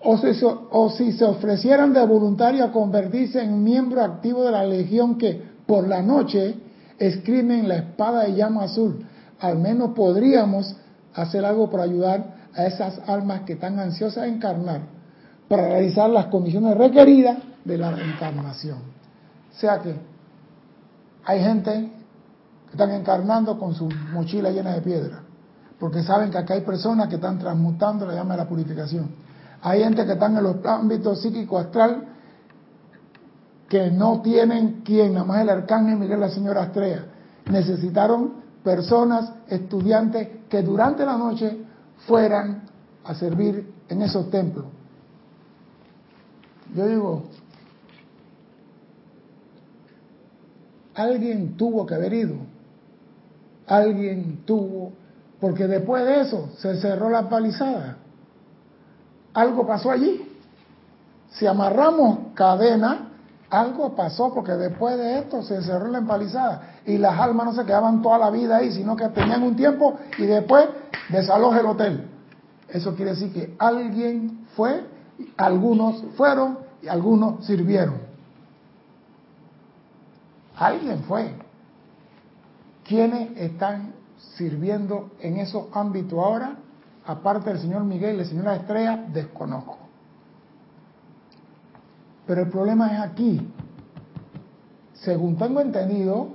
[0.00, 4.64] O si, o si se ofrecieran de voluntario a convertirse en miembro activo de la
[4.64, 6.54] legión que por la noche
[6.98, 9.06] escriben la espada de llama azul.
[9.40, 10.76] Al menos podríamos
[11.14, 14.82] hacer algo para ayudar a esas almas que están ansiosas de encarnar
[15.48, 18.78] para realizar las condiciones requeridas de la reencarnación.
[18.78, 19.94] O sea que
[21.24, 21.90] hay gente
[22.74, 25.22] están encarnando con su mochila llena de piedra,
[25.78, 29.10] porque saben que acá hay personas que están transmutando la llama de la purificación.
[29.62, 32.04] Hay gente que están en los ámbitos psíquico astral
[33.68, 37.06] que no tienen quien, nada más el arcángel Miguel la señora Estrella.
[37.46, 41.56] Necesitaron personas, estudiantes, que durante la noche
[42.06, 42.62] fueran
[43.04, 44.66] a servir en esos templos.
[46.74, 47.24] Yo digo,
[50.94, 52.53] alguien tuvo que haber ido,
[53.66, 54.92] alguien tuvo,
[55.40, 57.96] porque después de eso se cerró la palizada.
[59.32, 60.30] Algo pasó allí.
[61.30, 63.08] Si amarramos cadena,
[63.50, 67.64] algo pasó porque después de esto se cerró la empalizada y las almas no se
[67.64, 70.68] quedaban toda la vida ahí, sino que tenían un tiempo y después
[71.08, 72.08] desaloja el hotel.
[72.68, 74.84] Eso quiere decir que alguien fue,
[75.36, 77.98] algunos fueron y algunos sirvieron.
[80.56, 81.34] Alguien fue.
[82.84, 83.94] ¿Quiénes están
[84.36, 86.56] sirviendo en esos ámbitos ahora?
[87.06, 89.78] Aparte del señor Miguel y la señora Estrella, desconozco.
[92.26, 93.48] Pero el problema es aquí.
[94.94, 96.28] Según tengo entendido,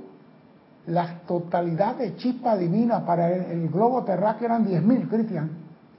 [0.87, 5.49] la totalidad de chispa divina para el, globo terráqueo eran 10.000, Cristian.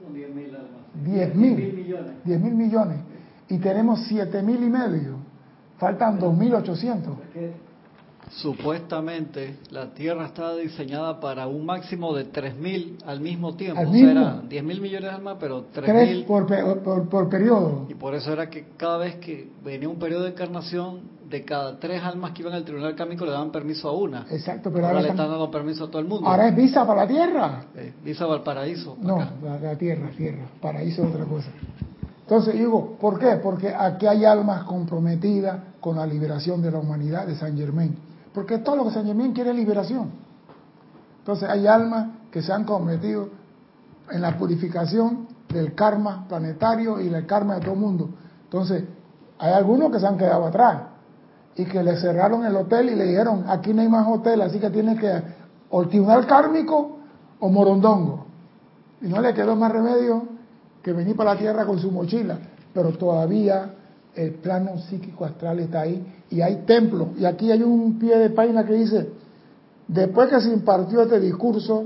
[0.01, 0.81] Son 10.000 almas.
[1.05, 1.35] 10.000
[1.73, 2.11] millones.
[2.25, 2.97] 10.000 millones.
[3.49, 5.15] Y tenemos 7.000 y medio.
[5.77, 7.15] Faltan 2.800.
[8.35, 13.81] Supuestamente la Tierra estaba diseñada para un máximo de 3.000 al mismo tiempo.
[13.81, 16.47] O sea, eran 10.000 millones de almas, pero 3.000 por,
[16.81, 17.87] por, por, periodo.
[17.89, 21.79] Y por eso era que cada vez que venía un periodo de encarnación, de cada
[21.79, 24.25] tres almas que iban al tribunal cámico le daban permiso a una.
[24.29, 26.27] Exacto, pero ahora, le están dando permiso a todo el mundo.
[26.27, 27.65] Ahora es visa para la Tierra.
[28.03, 28.97] visa para el paraíso.
[29.01, 30.45] No, la, la, Tierra, Tierra.
[30.61, 31.49] Paraíso es otra cosa.
[32.21, 33.39] Entonces digo, ¿por qué?
[33.41, 38.59] Porque aquí hay almas comprometidas con la liberación de la humanidad de San Germain porque
[38.59, 40.11] todo lo que San Germán quiere es liberación.
[41.19, 43.29] Entonces hay almas que se han cometido
[44.09, 48.09] en la purificación del karma planetario y del karma de todo el mundo.
[48.45, 48.83] Entonces,
[49.37, 50.83] hay algunos que se han quedado atrás
[51.55, 54.59] y que le cerraron el hotel y le dijeron, aquí no hay más hotel, así
[54.59, 55.21] que tiene que
[55.69, 56.97] o tribunal kármico
[57.39, 58.25] o morondongo.
[59.01, 60.23] Y no le quedó más remedio
[60.83, 62.37] que venir para la tierra con su mochila,
[62.73, 63.73] pero todavía
[64.15, 67.09] el plano psíquico astral está ahí y hay templos.
[67.17, 69.09] Y aquí hay un pie de página que dice,
[69.87, 71.85] después que se impartió este discurso,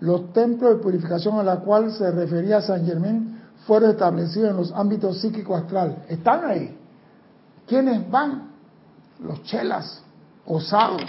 [0.00, 4.72] los templos de purificación a la cual se refería San Germán fueron establecidos en los
[4.72, 6.04] ámbitos psíquico astral.
[6.08, 6.76] Están ahí.
[7.66, 8.50] ¿Quiénes van?
[9.22, 10.02] Los chelas,
[10.46, 11.02] osados.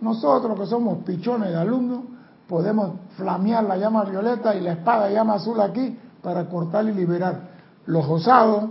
[0.00, 2.00] Nosotros que somos pichones de alumnos,
[2.48, 7.54] podemos flamear la llama violeta y la espada llama azul aquí para cortar y liberar.
[7.86, 8.70] Los osados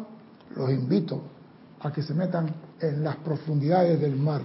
[0.56, 1.22] los invito
[1.82, 2.52] a que se metan
[2.84, 4.42] en las profundidades del mar.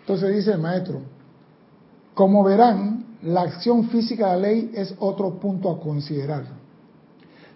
[0.00, 1.00] Entonces dice el maestro,
[2.14, 6.44] Como verán, la acción física de la ley es otro punto a considerar.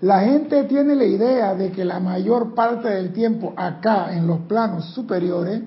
[0.01, 4.40] La gente tiene la idea de que la mayor parte del tiempo acá en los
[4.40, 5.62] planos superiores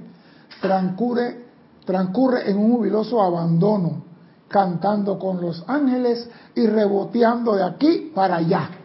[0.62, 1.45] transcurre,
[1.86, 4.03] transcurre en un jubiloso abandono,
[4.47, 8.80] cantando con los ángeles y reboteando de aquí para allá.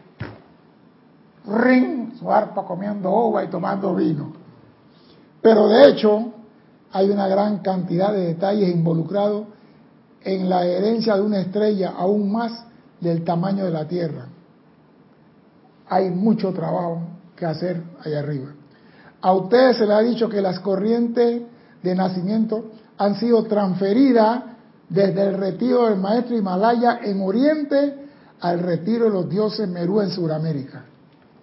[1.46, 4.32] Ring, su arpa comiendo ova y tomando vino.
[5.40, 6.32] Pero de hecho,
[6.92, 9.46] hay una gran cantidad de detalles involucrados
[10.22, 12.64] en la herencia de una estrella aún más
[13.00, 14.26] del tamaño de la Tierra.
[15.88, 17.02] Hay mucho trabajo
[17.36, 18.48] que hacer allá arriba.
[19.20, 21.42] A ustedes se les ha dicho que las corrientes
[21.82, 24.42] de nacimiento han sido transferidas
[24.88, 27.94] desde el retiro del maestro Himalaya en Oriente
[28.40, 30.84] al retiro de los dioses Merú en Sudamérica.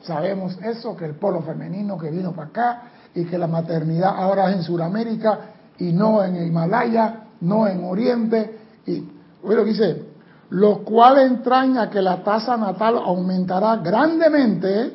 [0.04, 2.82] Sabemos eso, que el polo femenino que vino para acá
[3.16, 5.40] y que la maternidad ahora es en Sudamérica
[5.78, 8.60] y no en el Himalaya, no en Oriente.
[8.86, 9.08] Y
[9.44, 10.04] lo dice,
[10.50, 14.94] lo cual entraña que la tasa natal aumentará grandemente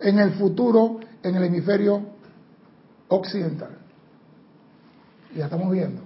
[0.00, 2.00] en el futuro en el hemisferio
[3.08, 3.70] occidental.
[5.34, 6.02] Ya estamos viendo.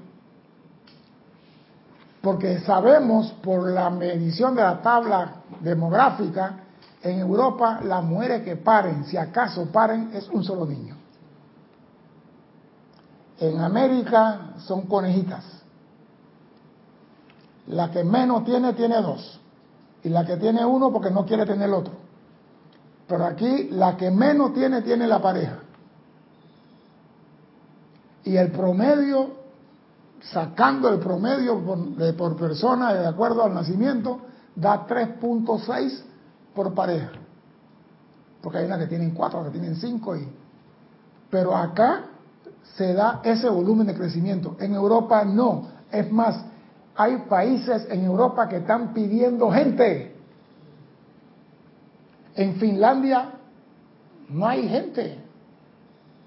[2.20, 6.61] Porque sabemos por la medición de la tabla demográfica,
[7.02, 10.96] en Europa las mujeres que paren, si acaso paren, es un solo niño.
[13.40, 15.44] En América son conejitas.
[17.66, 19.40] La que menos tiene, tiene dos.
[20.04, 21.94] Y la que tiene uno porque no quiere tener el otro.
[23.08, 25.58] Pero aquí la que menos tiene, tiene la pareja.
[28.24, 29.30] Y el promedio,
[30.20, 34.20] sacando el promedio por, por persona de acuerdo al nacimiento,
[34.54, 36.11] da 3.6
[36.54, 37.10] por pareja.
[38.42, 40.16] Porque hay una que tienen cuatro, que tienen cinco.
[40.16, 40.28] Y...
[41.30, 42.04] Pero acá
[42.76, 44.56] se da ese volumen de crecimiento.
[44.58, 45.68] En Europa no.
[45.90, 46.44] Es más,
[46.96, 50.16] hay países en Europa que están pidiendo gente.
[52.34, 53.30] En Finlandia
[54.28, 55.18] no hay gente.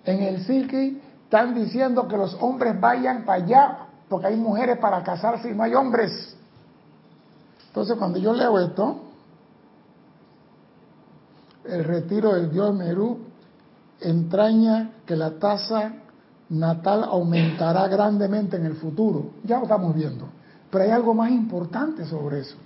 [0.05, 5.03] En el Silky están diciendo que los hombres vayan para allá porque hay mujeres para
[5.03, 6.37] casarse y no hay hombres.
[7.67, 9.01] Entonces cuando yo leo esto,
[11.67, 13.19] el retiro del dios Merú
[14.01, 15.93] entraña que la tasa
[16.49, 19.31] natal aumentará grandemente en el futuro.
[19.43, 20.27] Ya lo estamos viendo.
[20.69, 22.57] Pero hay algo más importante sobre eso.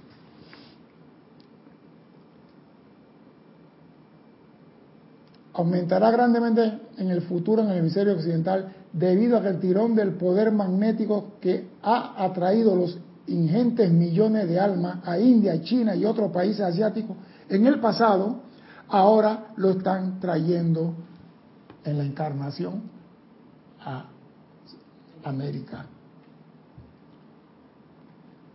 [5.54, 10.14] Aumentará grandemente en el futuro en el hemisferio occidental debido a que el tirón del
[10.14, 16.32] poder magnético que ha atraído los ingentes millones de almas a India, China y otros
[16.32, 17.18] países asiáticos
[17.50, 18.49] en el pasado,
[18.90, 20.94] ahora lo están trayendo
[21.84, 22.84] en la encarnación
[23.82, 24.06] a
[25.24, 25.86] América.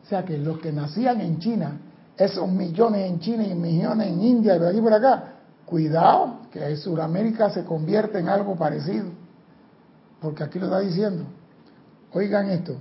[0.02, 1.80] O sea que los que nacían en China,
[2.16, 6.76] esos millones en China y millones en India y por aquí por acá, cuidado que
[6.76, 9.06] Sudamérica se convierte en algo parecido.
[10.20, 11.24] Porque aquí lo está diciendo.
[12.12, 12.76] Oigan esto.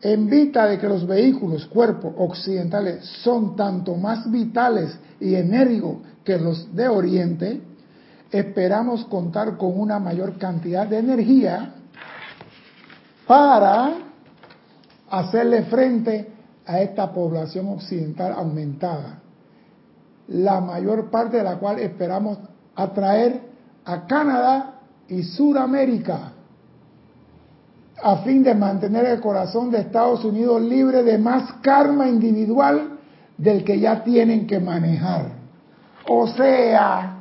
[0.00, 5.96] En vista de que los vehículos, cuerpos occidentales son tanto más vitales y enérgicos
[6.28, 7.58] que los de Oriente,
[8.30, 11.72] esperamos contar con una mayor cantidad de energía
[13.26, 13.94] para
[15.08, 16.30] hacerle frente
[16.66, 19.20] a esta población occidental aumentada,
[20.26, 22.36] la mayor parte de la cual esperamos
[22.76, 23.40] atraer
[23.86, 26.32] a Canadá y Suramérica,
[28.02, 32.98] a fin de mantener el corazón de Estados Unidos libre de más karma individual
[33.38, 35.37] del que ya tienen que manejar.
[36.08, 37.18] O sea,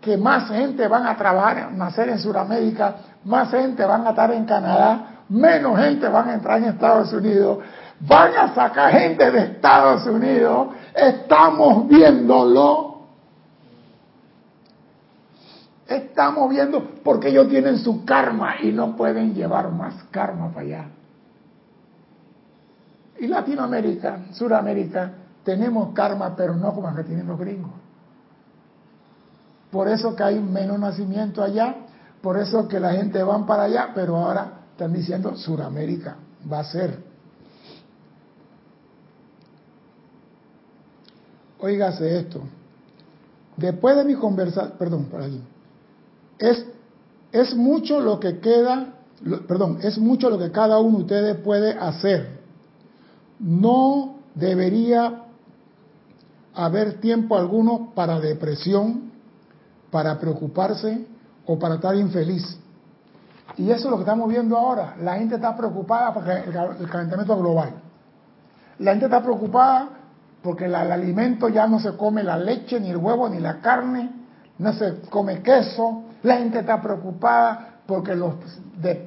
[0.00, 4.44] que más gente van a trabajar, nacer en Sudamérica, más gente van a estar en
[4.44, 7.58] Canadá, menos gente van a entrar en Estados Unidos,
[8.00, 12.98] van a sacar gente de Estados Unidos, estamos viéndolo.
[15.86, 20.84] Estamos viendo porque ellos tienen su karma y no pueden llevar más karma para allá.
[23.18, 25.12] Y Latinoamérica, Suramérica,
[25.48, 27.70] tenemos karma, pero no como que tienen los gringos.
[29.70, 31.74] Por eso que hay menos nacimiento allá,
[32.20, 36.16] por eso que la gente va para allá, pero ahora están diciendo Suramérica
[36.52, 37.02] va a ser.
[41.60, 42.42] Óigase esto.
[43.56, 45.42] Después de mi conversación, perdón, por allí.
[46.38, 46.62] Es,
[47.32, 48.96] es mucho lo que queda,
[49.46, 52.38] perdón, es mucho lo que cada uno de ustedes puede hacer.
[53.40, 55.24] No debería
[56.58, 59.12] haber tiempo alguno para depresión,
[59.92, 61.06] para preocuparse
[61.46, 62.58] o para estar infeliz.
[63.56, 64.96] Y eso es lo que estamos viendo ahora.
[65.00, 67.70] La gente está preocupada por el calentamiento global.
[68.80, 69.88] La gente está preocupada
[70.42, 74.10] porque el alimento ya no se come la leche, ni el huevo, ni la carne,
[74.58, 76.02] no se come queso.
[76.24, 78.34] La gente está preocupada porque los,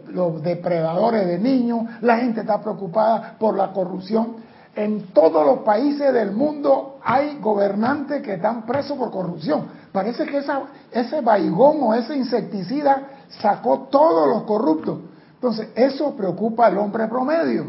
[0.07, 4.50] los depredadores de niños, la gente está preocupada por la corrupción.
[4.75, 9.65] En todos los países del mundo hay gobernantes que están presos por corrupción.
[9.91, 10.61] Parece que esa,
[10.91, 13.07] ese baigón o ese insecticida
[13.41, 14.99] sacó todos los corruptos.
[15.33, 17.65] Entonces, eso preocupa al hombre promedio.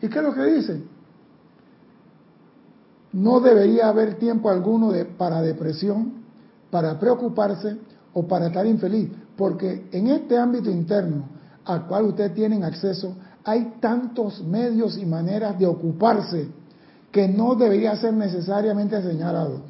[0.00, 0.82] ¿Y qué es lo que dice?
[3.12, 6.24] No debería haber tiempo alguno de, para depresión,
[6.70, 7.76] para preocuparse
[8.12, 11.28] o para estar infeliz, porque en este ámbito interno
[11.64, 16.48] al cual ustedes tienen acceso, hay tantos medios y maneras de ocuparse
[17.12, 19.60] que no debería ser necesariamente señalados,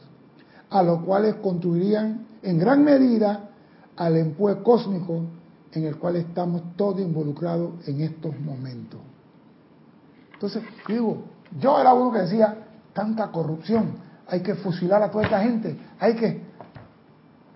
[0.70, 3.51] a los cuales contribuirían en gran medida
[3.97, 5.22] al empuje cósmico
[5.72, 9.01] en el cual estamos todos involucrados en estos momentos.
[10.33, 11.25] Entonces, digo,
[11.59, 12.57] yo era uno que decía,
[12.93, 13.97] tanta corrupción,
[14.29, 16.55] hay que fusilar a toda esta gente, hay que...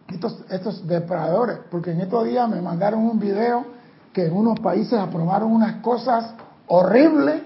[0.09, 3.67] Estos, estos depredadores, porque en estos días me mandaron un video
[4.13, 6.35] que en unos países aprobaron unas cosas
[6.67, 7.43] horribles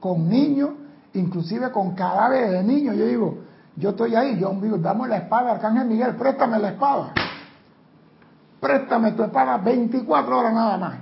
[0.00, 0.70] con niños,
[1.14, 2.96] inclusive con cadáveres de niños.
[2.96, 3.38] Yo digo,
[3.76, 7.12] yo estoy ahí, yo digo, dame la espada, Arcángel Miguel, préstame la espada.
[8.60, 10.98] Préstame tu espada 24 horas nada más.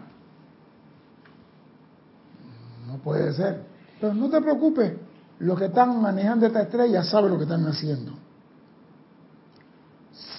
[2.86, 3.64] No puede ser.
[4.00, 4.94] Pero no te preocupes,
[5.38, 8.12] los que están manejando esta estrella saben lo que están haciendo.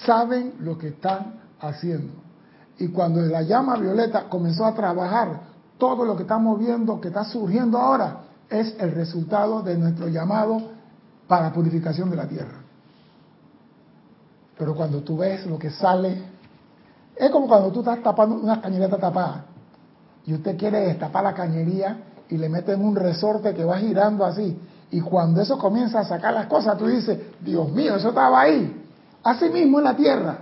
[0.04, 2.12] Saben lo que están haciendo.
[2.78, 5.40] Y cuando la llama violeta comenzó a trabajar,
[5.78, 10.60] todo lo que estamos viendo, que está surgiendo ahora, es el resultado de nuestro llamado
[11.26, 12.58] para purificación de la tierra.
[14.58, 16.22] Pero cuando tú ves lo que sale,
[17.16, 19.46] es como cuando tú estás tapando una cañería tapada
[20.26, 21.98] y usted quiere destapar la cañería
[22.28, 24.58] y le meten un resorte que va girando así.
[24.90, 28.84] Y cuando eso comienza a sacar las cosas, tú dices, Dios mío, eso estaba ahí.
[29.22, 30.38] Así mismo en la tierra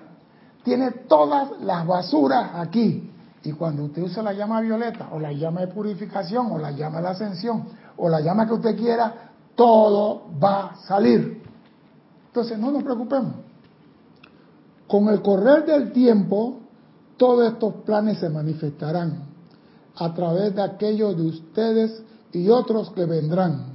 [0.63, 3.11] tiene todas las basuras aquí.
[3.45, 7.01] Y cuando usted usa la llama violeta, o la llama de purificación, o la llama
[7.01, 7.65] de ascensión,
[7.97, 11.43] o la llama que usted quiera, todo va a salir.
[12.29, 13.35] Entonces, no nos preocupemos.
[14.87, 16.61] Con el correr del tiempo,
[17.17, 19.25] todos estos planes se manifestarán
[19.97, 22.03] a través de aquellos de ustedes
[22.33, 23.72] y otros que vendrán.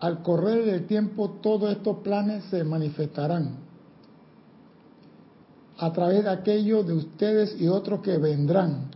[0.00, 3.66] Al correr del tiempo todos estos planes se manifestarán
[5.78, 8.90] a través de aquellos de ustedes y otros que vendrán,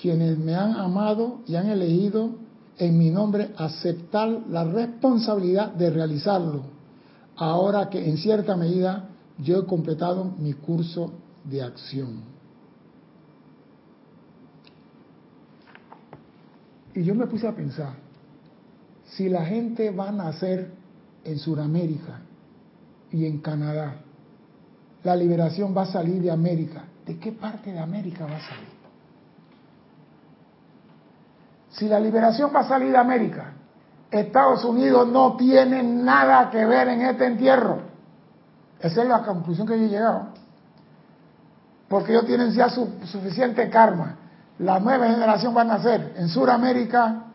[0.00, 2.30] quienes me han amado y han elegido
[2.78, 6.62] en mi nombre aceptar la responsabilidad de realizarlo,
[7.36, 11.12] ahora que en cierta medida yo he completado mi curso
[11.44, 12.32] de acción.
[16.94, 17.94] Y yo me puse a pensar,
[19.16, 20.70] si la gente va a nacer
[21.24, 22.20] en Sudamérica
[23.10, 23.96] y en Canadá,
[25.04, 28.72] la liberación va a salir de América, ¿de qué parte de América va a salir?
[31.70, 33.52] Si la liberación va a salir de América,
[34.10, 37.80] Estados Unidos no tiene nada que ver en este entierro.
[38.78, 40.28] Esa es la conclusión que yo he llegado.
[41.88, 44.16] Porque ellos tienen ya su, suficiente karma.
[44.58, 47.31] La nueva generación va a nacer en Sudamérica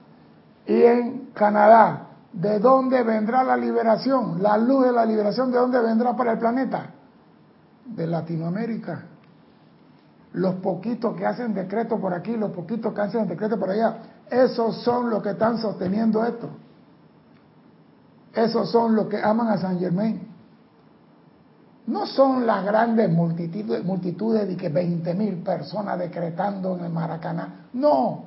[0.68, 2.04] y en Canadá.
[2.34, 4.44] ¿De dónde vendrá la liberación?
[4.44, 6.92] La luz de la liberación, ¿de dónde vendrá para el planeta?
[7.86, 9.06] De Latinoamérica.
[10.34, 13.98] Los poquitos que hacen decreto por aquí, los poquitos que hacen decreto por allá,
[14.30, 16.50] esos son los que están sosteniendo esto.
[18.36, 20.28] Esos son los que aman a San Germain.
[21.88, 27.68] No son las grandes multitudes, multitudes de que 20 mil personas decretando en el Maracaná.
[27.74, 28.26] No,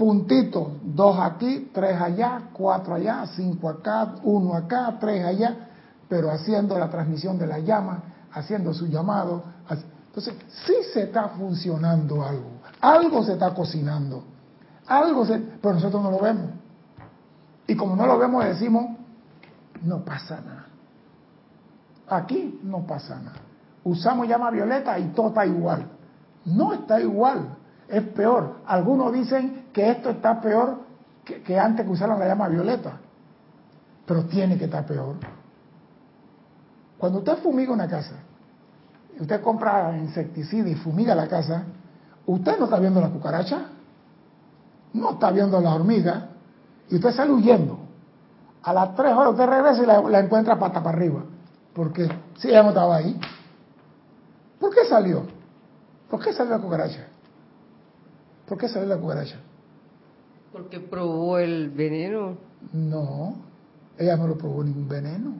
[0.00, 5.68] puntitos, dos aquí, tres allá, cuatro allá, cinco acá, uno acá, tres allá,
[6.08, 9.44] pero haciendo la transmisión de la llama, haciendo su llamado.
[10.06, 10.34] Entonces,
[10.64, 12.48] sí se está funcionando algo,
[12.80, 14.24] algo se está cocinando,
[14.86, 16.50] algo se, pero nosotros no lo vemos.
[17.66, 18.96] Y como no lo vemos, decimos,
[19.82, 20.66] no pasa nada.
[22.08, 23.36] Aquí no pasa nada.
[23.84, 25.86] Usamos llama violeta y todo está igual.
[26.46, 28.60] No está igual es peor.
[28.66, 30.78] Algunos dicen que esto está peor
[31.24, 32.98] que, antes que usaron la llama violeta,
[34.06, 35.16] pero tiene que estar peor.
[36.98, 38.16] Cuando usted fumiga una casa,
[39.18, 41.64] usted compra insecticida y fumiga la casa,
[42.26, 43.66] usted no está viendo la cucaracha,
[44.92, 46.28] no está viendo la hormiga,
[46.88, 47.78] y usted sale huyendo.
[48.62, 51.22] A las tres horas usted regresa y la, encuentra pata para arriba.
[51.72, 52.08] porque
[52.38, 53.18] Si ella no estaba ahí.
[54.58, 55.22] ¿Por qué salió?
[56.10, 57.06] ¿Por qué salió la cucaracha?
[58.46, 59.36] ¿Por qué salió la cucaracha?
[60.52, 62.36] Porque probó el veneno.
[62.72, 63.36] No,
[63.98, 65.32] ella no lo probó ningún veneno.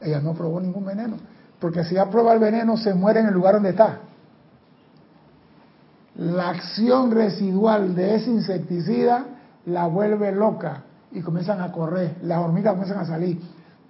[0.00, 1.16] Ella no probó ningún veneno.
[1.60, 4.00] Porque si ella prueba el veneno, se muere en el lugar donde está.
[6.16, 9.24] La acción residual de ese insecticida
[9.66, 12.16] la vuelve loca y comienzan a correr.
[12.22, 13.40] Las hormigas comienzan a salir.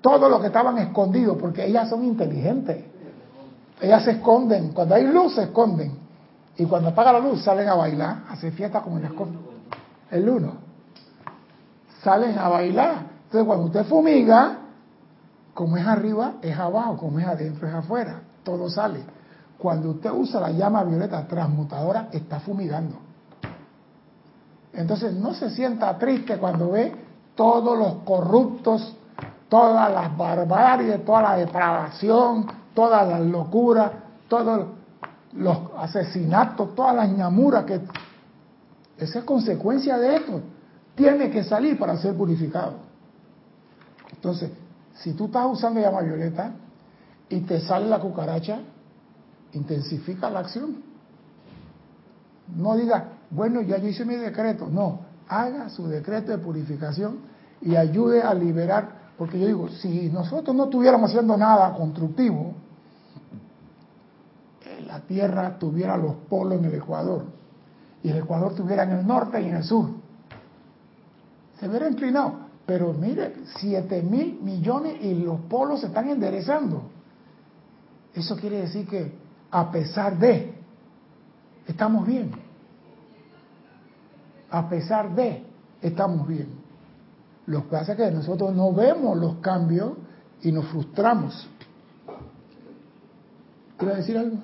[0.01, 2.85] Todo lo que estaban escondidos, porque ellas son inteligentes.
[3.81, 4.72] Ellas se esconden.
[4.72, 5.93] Cuando hay luz, se esconden.
[6.57, 9.12] Y cuando apaga la luz, salen a bailar, a hacer fiesta como en las.
[10.11, 10.53] El uno.
[12.03, 13.07] Salen a bailar.
[13.25, 14.59] Entonces, cuando usted fumiga,
[15.55, 18.21] como es arriba, es abajo, como es adentro, es afuera.
[18.43, 19.01] Todo sale.
[19.59, 22.97] Cuando usted usa la llama violeta transmutadora, está fumigando.
[24.73, 26.95] Entonces, no se sienta triste cuando ve
[27.35, 28.97] todos los corruptos,
[29.49, 33.93] todas las barbaries, toda la depravación, toda la locura,
[34.29, 34.67] todos
[35.33, 37.81] los asesinatos, todas las ñamuras que...
[38.99, 40.41] Esa es consecuencia de esto.
[40.95, 42.75] Tiene que salir para ser purificado.
[44.13, 44.51] Entonces,
[44.95, 46.53] si tú estás usando llama violeta
[47.29, 48.59] y te sale la cucaracha,
[49.53, 50.83] intensifica la acción.
[52.57, 54.67] No diga, bueno, ya yo hice mi decreto.
[54.67, 57.19] No, haga su decreto de purificación
[57.61, 58.99] y ayude a liberar.
[59.17, 62.55] Porque yo digo, si nosotros no estuviéramos haciendo nada constructivo,
[64.87, 67.38] la Tierra tuviera los polos en el Ecuador
[68.03, 69.91] y el Ecuador estuviera en el norte y en el sur.
[71.59, 72.49] Se hubiera inclinado.
[72.67, 76.83] Pero mire, 7 mil millones y los polos se están enderezando.
[78.15, 79.13] Eso quiere decir que
[79.51, 80.55] a pesar de,
[81.67, 82.31] estamos bien.
[84.51, 85.45] A pesar de,
[85.81, 86.49] estamos bien.
[87.47, 89.93] Lo que pasa es que nosotros no vemos los cambios
[90.43, 91.49] y nos frustramos.
[93.79, 94.37] ¿Quiero decir algo?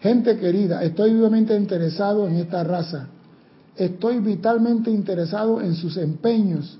[0.00, 3.08] Gente querida, estoy vivamente interesado en esta raza.
[3.76, 6.78] Estoy vitalmente interesado en sus empeños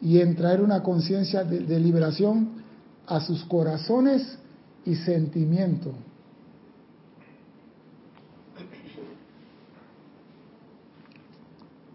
[0.00, 2.62] y en traer una conciencia de, liberación
[3.06, 4.38] a sus corazones
[4.84, 5.94] y sentimientos.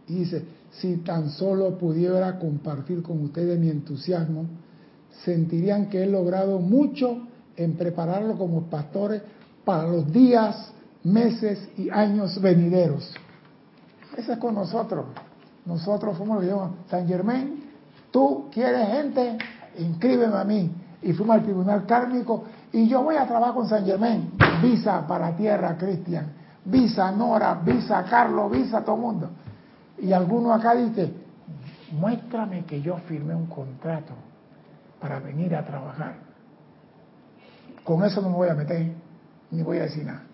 [0.07, 4.45] Dice, si tan solo pudiera compartir con ustedes mi entusiasmo,
[5.23, 9.21] sentirían que he logrado mucho en prepararlo como pastores
[9.65, 10.71] para los días,
[11.03, 13.13] meses y años venideros.
[14.15, 15.05] Ese es con nosotros.
[15.65, 17.65] Nosotros fuimos lo que llamamos San Germain
[18.15, 19.37] Tú quieres gente,
[19.77, 20.71] inscríbeme a mí.
[21.01, 24.31] Y fuimos al tribunal kármico y yo voy a trabajar con San Germán.
[24.61, 26.31] Visa para tierra, Cristian.
[26.63, 29.29] Visa Nora, visa Carlos, visa todo el mundo.
[29.97, 31.11] Y alguno acá dice,
[31.91, 34.13] muéstrame que yo firmé un contrato
[35.01, 36.15] para venir a trabajar.
[37.83, 38.93] Con eso no me voy a meter,
[39.51, 40.25] ni voy a decir nada.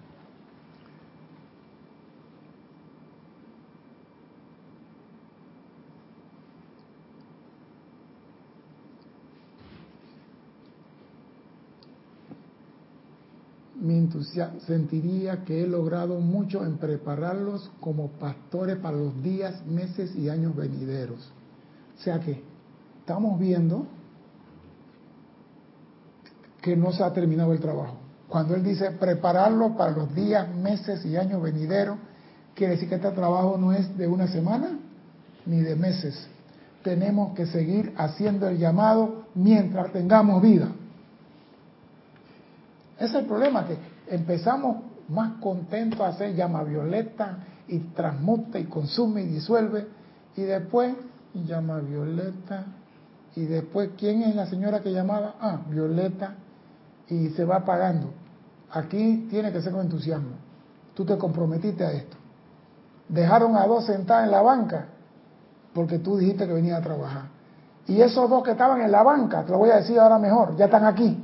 [13.82, 20.16] mi entusiasmo, sentiría que he logrado mucho en prepararlos como pastores para los días, meses
[20.16, 21.32] y años venideros.
[21.98, 22.44] O sea que
[23.00, 23.88] estamos viendo
[26.62, 28.01] que no se ha terminado el trabajo.
[28.32, 31.98] Cuando él dice prepararlo para los días, meses y años venideros,
[32.56, 34.80] quiere decir que este trabajo no es de una semana
[35.46, 36.30] ni de meses.
[36.82, 40.70] Tenemos que seguir haciendo el llamado mientras tengamos vida.
[42.96, 43.78] Ese es el problema, que
[44.08, 44.78] empezamos
[45.10, 49.88] más contentos a hacer llama violeta y transmuta y consume y disuelve,
[50.38, 50.96] y después
[51.34, 52.64] llama violeta,
[53.36, 55.36] y después, ¿quién es la señora que llamaba?
[55.42, 56.36] Ah, violeta,
[57.10, 58.21] y se va apagando.
[58.72, 60.36] Aquí tiene que ser con entusiasmo.
[60.94, 62.18] Tú te comprometiste a esto.
[63.10, 64.86] Dejaron a dos sentadas en la banca
[65.74, 67.24] porque tú dijiste que venía a trabajar.
[67.88, 70.56] Y esos dos que estaban en la banca, te lo voy a decir ahora mejor,
[70.56, 71.18] ya están aquí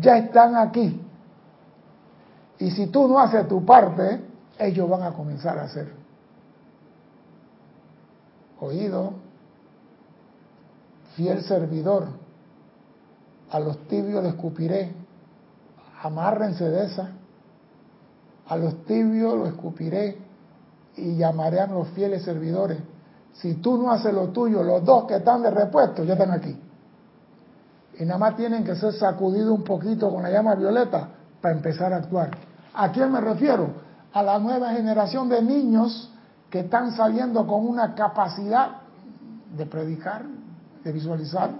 [0.00, 1.00] ya están aquí.
[2.58, 4.20] Y si tú no haces tu parte,
[4.58, 5.92] ellos van a comenzar a hacer.
[8.60, 9.14] Oído,
[11.16, 12.06] fiel servidor,
[13.50, 14.92] a los tibios les escupiré,
[16.06, 17.08] amárrense de esa,
[18.46, 20.18] a los tibios los escupiré
[20.96, 22.78] y llamaré a los fieles servidores.
[23.32, 26.56] Si tú no haces lo tuyo, los dos que están de repuesto ya están aquí
[27.98, 31.08] y nada más tienen que ser sacudidos un poquito con la llama violeta
[31.40, 32.30] para empezar a actuar.
[32.74, 33.68] ¿A quién me refiero?
[34.12, 36.10] A la nueva generación de niños
[36.50, 38.82] que están saliendo con una capacidad
[39.56, 40.24] de predicar,
[40.82, 41.50] de visualizar.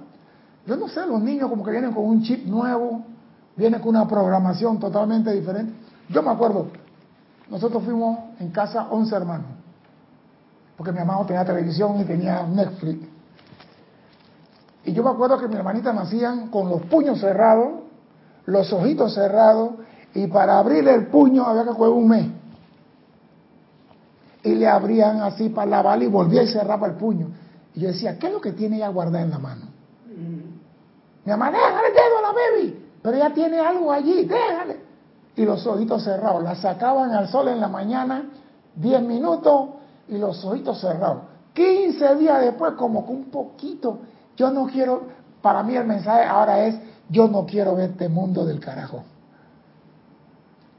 [0.66, 3.04] Yo no sé, los niños como que vienen con un chip nuevo,
[3.56, 5.72] vienen con una programación totalmente diferente.
[6.08, 6.68] Yo me acuerdo,
[7.50, 9.46] nosotros fuimos en casa 11 hermanos,
[10.76, 13.08] porque mi hermano tenía televisión y tenía Netflix.
[14.84, 17.68] Y yo me acuerdo que mi hermanita nacían con los puños cerrados,
[18.46, 19.70] los ojitos cerrados,
[20.14, 22.26] y para abrir el puño había que coger un mes.
[24.42, 27.28] Y le abrían así para la bala y volvía y cerraba el puño.
[27.74, 29.62] Y yo decía, ¿qué es lo que tiene ella guardada en la mano?
[31.24, 34.80] Mi mamá, déjale el dedo a la baby, pero ella tiene algo allí, déjale.
[35.36, 38.30] Y los ojitos cerrados, la sacaban al sol en la mañana,
[38.76, 39.68] 10 minutos
[40.08, 41.24] y los ojitos cerrados.
[41.52, 43.98] 15 días después, como que un poquito,
[44.38, 45.02] yo no quiero,
[45.42, 46.76] para mí el mensaje ahora es,
[47.10, 49.02] yo no quiero ver este mundo del carajo.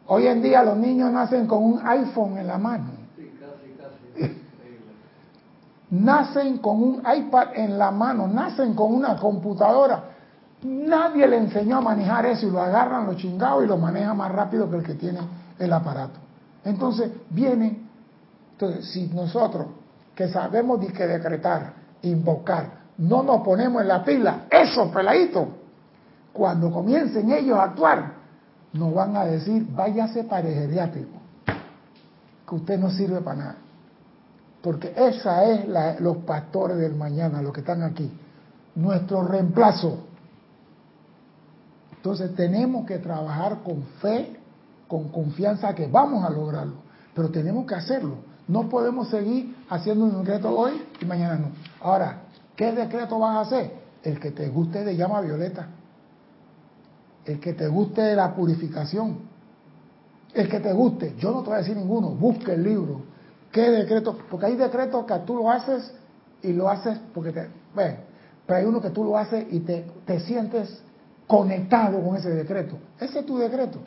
[0.07, 2.85] Hoy en día los niños nacen con un iPhone en la mano.
[3.15, 4.41] Sí, casi, casi.
[5.91, 10.14] nacen con un iPad en la mano, nacen con una computadora.
[10.65, 14.31] Nadie le enseñó a manejar eso y lo agarran los chingados y lo maneja más
[14.31, 15.19] rápido que el que tiene
[15.59, 16.19] el aparato.
[16.63, 17.87] Entonces vienen,
[18.53, 19.67] entonces si nosotros
[20.15, 25.49] que sabemos de que decretar, invocar, no nos ponemos en la pila, esos peladitos,
[26.33, 28.13] cuando comiencen ellos a actuar,
[28.73, 31.19] nos van a decir, váyase para el geriátrico,
[32.49, 33.55] que usted no sirve para nada.
[34.63, 38.11] Porque esa es los pastores del mañana, los que están aquí.
[38.73, 40.07] Nuestro reemplazo.
[42.05, 44.37] Entonces tenemos que trabajar con fe,
[44.87, 46.75] con confianza que vamos a lograrlo,
[47.15, 48.17] pero tenemos que hacerlo.
[48.47, 51.47] No podemos seguir haciendo un decreto hoy y mañana no.
[51.81, 52.21] Ahora,
[52.55, 53.73] ¿qué decreto vas a hacer?
[54.03, 55.67] El que te guste de llama violeta.
[57.25, 59.21] El que te guste de la purificación.
[60.31, 61.15] El que te guste.
[61.17, 62.09] Yo no te voy a decir ninguno.
[62.09, 63.01] Busque el libro.
[63.51, 64.15] ¿Qué decreto?
[64.29, 65.91] Porque hay decretos que tú lo haces
[66.43, 67.49] y lo haces porque te...
[67.73, 67.97] Bueno,
[68.45, 70.84] pero hay uno que tú lo haces y te, te sientes
[71.27, 72.77] conectado con ese decreto.
[72.99, 73.79] Ese es tu decreto.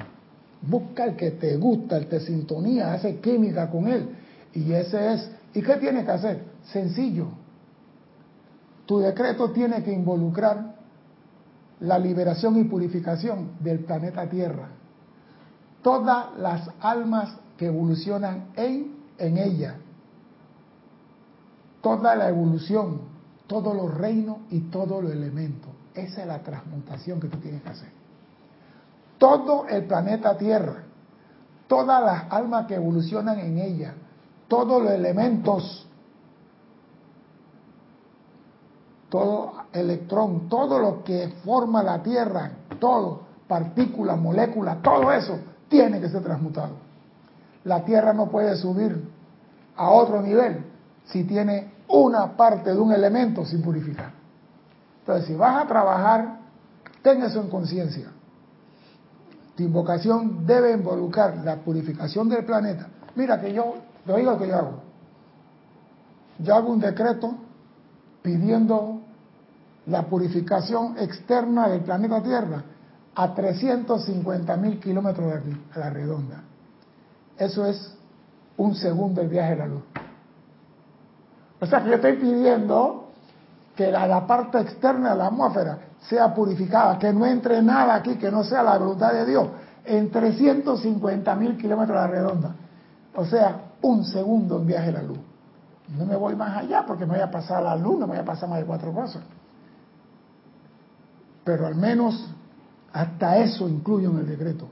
[0.63, 4.09] Busca el que te gusta, el que te sintonía, hace química con él.
[4.53, 5.31] Y ese es.
[5.55, 6.45] ¿Y qué tienes que hacer?
[6.65, 7.29] Sencillo.
[8.87, 10.77] Tu decreto tiene que involucrar
[11.81, 14.71] la liberación y purificación del planeta Tierra.
[15.83, 19.77] Todas las almas que evolucionan en, en ella.
[21.81, 23.03] Toda la evolución,
[23.47, 25.78] todos los reinos y todos los elementos.
[25.99, 27.89] Esa es la transmutación que tú tienes que hacer.
[29.19, 30.85] Todo el planeta Tierra,
[31.67, 33.95] todas las almas que evolucionan en ella,
[34.47, 35.89] todos los elementos,
[39.09, 45.37] todo electrón, todo lo que forma la Tierra, todo, partículas, moléculas, todo eso
[45.69, 46.75] tiene que ser transmutado.
[47.65, 49.11] La Tierra no puede subir
[49.77, 50.65] a otro nivel
[51.07, 54.18] si tiene una parte de un elemento sin purificar.
[55.09, 56.39] Entonces, si vas a trabajar,
[57.01, 58.11] ten eso en conciencia.
[59.57, 62.89] Tu invocación debe involucrar la purificación del planeta.
[63.15, 64.83] Mira que yo, te oigo lo que yo hago.
[66.41, 67.39] Yo hago un decreto
[68.21, 69.01] pidiendo
[69.87, 72.63] la purificación externa del planeta Tierra
[73.15, 76.43] a 350 mil kilómetros de aquí, a la redonda.
[77.39, 77.97] Eso es
[78.59, 79.85] un segundo el viaje de la luz.
[81.61, 83.08] O sea que yo estoy pidiendo
[83.79, 88.29] que la, parte externa de la atmósfera sea purificada, que no entre nada aquí, que
[88.29, 89.47] no sea la voluntad de Dios,
[89.85, 92.57] en 350 mil kilómetros a la redonda.
[93.15, 95.21] O sea, un segundo en viaje a la luz.
[95.97, 98.23] No me voy más allá porque me voy a pasar la luz, no me voy
[98.23, 99.23] a pasar más de cuatro cosas.
[101.45, 102.35] Pero al menos
[102.93, 104.69] hasta eso incluyo en el decreto.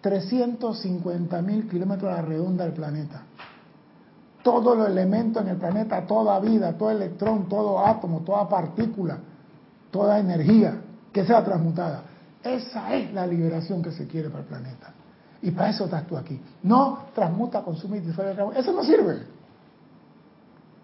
[0.00, 3.20] 350 mil kilómetros a la redonda del planeta
[4.46, 9.18] todos los elementos en el planeta, toda vida, todo electrón, todo átomo, toda partícula,
[9.90, 10.82] toda energía
[11.12, 12.02] que sea transmutada.
[12.44, 14.92] Esa es la liberación que se quiere para el planeta.
[15.42, 16.40] Y para eso estás tú aquí.
[16.62, 18.30] No transmuta, consume y disfruta.
[18.54, 19.18] Eso no sirve.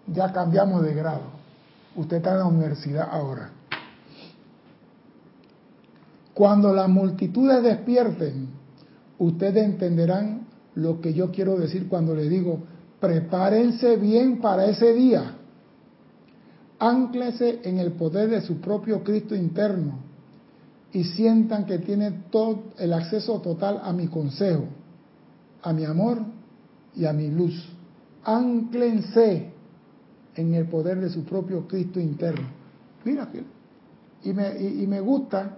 [0.07, 1.21] Ya cambiamos de grado.
[1.95, 3.49] Usted está en la universidad ahora.
[6.33, 8.49] Cuando las multitudes despierten,
[9.19, 12.72] ustedes entenderán lo que yo quiero decir cuando le digo,
[13.03, 15.35] prepárense bien para ese día.
[16.79, 19.99] Ánclese en el poder de su propio Cristo interno
[20.93, 24.63] y sientan que tienen todo el acceso total a mi consejo,
[25.63, 26.19] a mi amor
[26.95, 27.67] y a mi luz.
[28.23, 29.51] Ánclense
[30.35, 32.47] en el poder de su propio Cristo interno.
[33.03, 33.27] Mira,
[34.23, 35.57] y y me gusta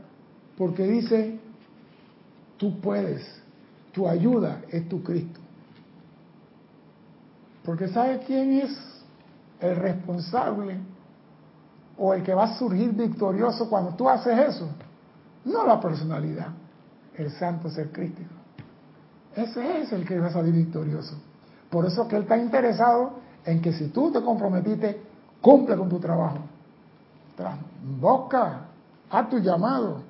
[0.57, 1.37] porque dice,
[2.57, 3.23] tú puedes,
[3.91, 5.44] tu ayuda es tu Cristo.
[7.65, 8.77] Porque ¿sabe quién es
[9.59, 10.77] el responsable
[11.97, 14.69] o el que va a surgir victorioso cuando tú haces eso?
[15.45, 16.49] No la personalidad,
[17.15, 18.33] el santo ser crítico.
[19.35, 21.15] Ese es el que va a salir victorioso.
[21.69, 23.13] Por eso que él está interesado
[23.43, 25.01] en que si tú te comprometiste,
[25.41, 26.39] cumple con tu trabajo.
[27.99, 28.61] Boca
[29.09, 30.01] a tu llamado,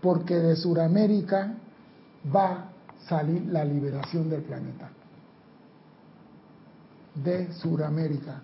[0.00, 1.54] porque de Sudamérica
[2.34, 2.64] va a
[3.08, 4.90] salir la liberación del planeta.
[7.14, 8.42] De Sudamérica.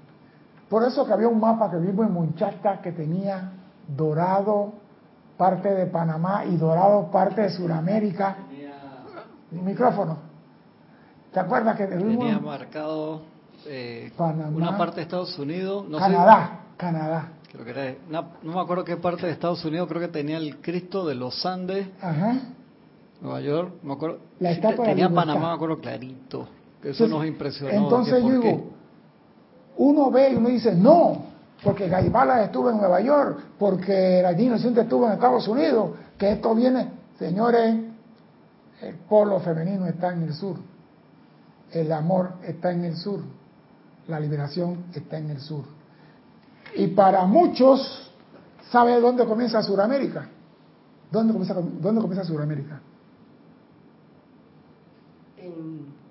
[0.68, 3.52] Por eso que había un mapa que vimos en Munchasta que tenía
[3.96, 4.72] dorado
[5.36, 8.36] parte de Panamá y dorado parte de Sudamérica.
[9.50, 10.18] Micrófono.
[11.32, 13.22] ¿Te acuerdas que tenía marcado
[13.66, 14.12] eh,
[14.54, 15.86] una parte de Estados Unidos?
[15.98, 17.28] Canadá, Canadá.
[17.52, 20.60] Creo que era, no me acuerdo qué parte de Estados Unidos, creo que tenía el
[20.60, 21.88] Cristo de los Andes.
[22.00, 22.40] Ajá.
[23.20, 24.18] Nueva York, me acuerdo.
[24.40, 26.48] La estatua tenía Panamá, me acuerdo clarito.
[26.90, 27.72] Eso nos impresionó.
[27.72, 28.64] Entonces yo digo,
[29.76, 31.24] uno ve y uno dice, no,
[31.62, 36.54] porque Gaibala estuvo en Nueva York, porque la Inocente estuvo en Estados Unidos, que esto
[36.54, 37.76] viene, señores,
[38.82, 40.56] el polo femenino está en el sur,
[41.72, 43.20] el amor está en el sur,
[44.06, 45.64] la liberación está en el sur.
[46.76, 48.12] Y para muchos,
[48.70, 50.28] ¿sabe dónde comienza Sudamérica?
[51.10, 52.80] ¿Dónde comienza, dónde comienza Sudamérica?
[55.38, 56.05] En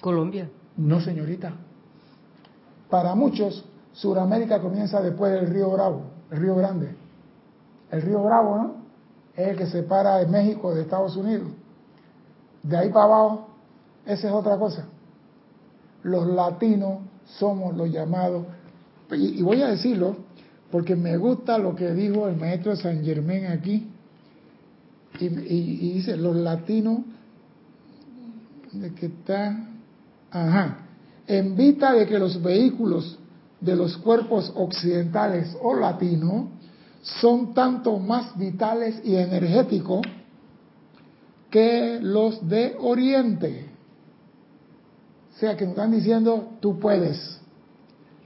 [0.00, 0.48] Colombia.
[0.76, 1.52] No, señorita.
[2.88, 6.94] Para muchos, Sudamérica comienza después del río Bravo, el río Grande.
[7.90, 8.74] El río Bravo, ¿no?
[9.34, 11.48] Es el que separa México de Estados Unidos.
[12.62, 13.48] De ahí para abajo,
[14.06, 14.86] esa es otra cosa.
[16.02, 18.44] Los latinos somos los llamados,
[19.10, 20.16] y, voy a decirlo,
[20.70, 23.90] porque me gusta lo que dijo el maestro San Germán aquí,
[25.18, 27.00] y, y dice, los latinos,
[28.72, 29.68] de que está,
[30.30, 30.78] ajá,
[31.26, 33.18] en vista de que los vehículos
[33.60, 36.46] de los cuerpos occidentales o latinos
[37.02, 40.02] son tanto más vitales y energéticos
[41.50, 43.66] que los de Oriente.
[45.34, 47.40] O sea que nos están diciendo, tú puedes,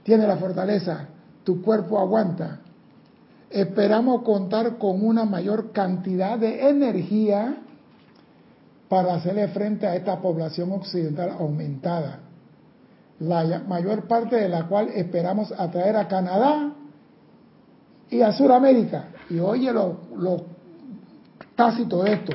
[0.03, 1.07] tienes la fortaleza,
[1.43, 2.59] tu cuerpo aguanta.
[3.49, 7.57] Esperamos contar con una mayor cantidad de energía
[8.93, 12.19] para hacerle frente a esta población occidental aumentada
[13.21, 16.73] la mayor parte de la cual esperamos atraer a Canadá
[18.11, 19.07] y a Sudamérica.
[19.31, 20.45] Y oye lo, lo
[21.55, 22.33] tácito de esto,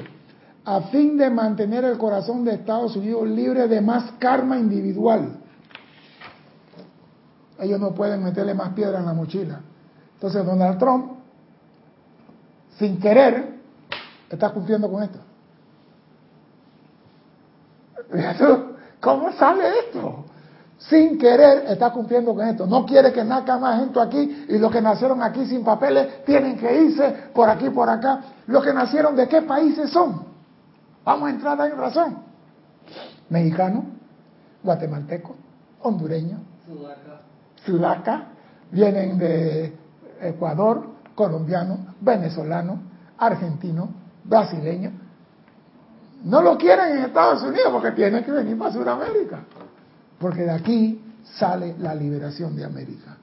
[0.64, 5.38] a fin de mantener el corazón de Estados Unidos libre de más karma individual.
[7.60, 9.60] Ellos no pueden meterle más piedra en la mochila.
[10.14, 11.12] Entonces Donald Trump,
[12.80, 13.60] sin querer,
[14.28, 15.27] está cumpliendo con esto.
[19.00, 20.24] ¿Cómo sale esto?
[20.78, 22.66] sin querer está cumpliendo con esto.
[22.66, 26.56] No quiere que nazca más gente aquí y los que nacieron aquí sin papeles tienen
[26.56, 28.20] que irse por aquí por acá.
[28.46, 30.22] Los que nacieron de qué países son.
[31.04, 32.18] Vamos a entrar en razón.
[33.28, 33.84] Mexicano,
[34.62, 35.34] guatemalteco,
[35.82, 37.20] hondureño, sudaca.
[37.64, 38.26] sudaca,
[38.70, 39.76] vienen de
[40.20, 42.80] Ecuador, colombiano, venezolano,
[43.18, 43.90] argentino,
[44.24, 44.92] brasileño.
[46.24, 49.44] No lo quieren en Estados Unidos porque tienen que venir para Sudamérica
[50.18, 51.00] porque de aquí
[51.38, 53.16] sale la liberación de América.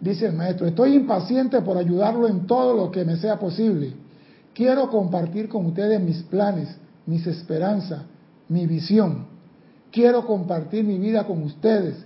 [0.00, 3.92] Dice el maestro, estoy impaciente por ayudarlo en todo lo que me sea posible.
[4.52, 6.76] Quiero compartir con ustedes mis planes,
[7.06, 8.02] mis esperanzas,
[8.48, 9.26] mi visión.
[9.90, 11.96] Quiero compartir mi vida con ustedes,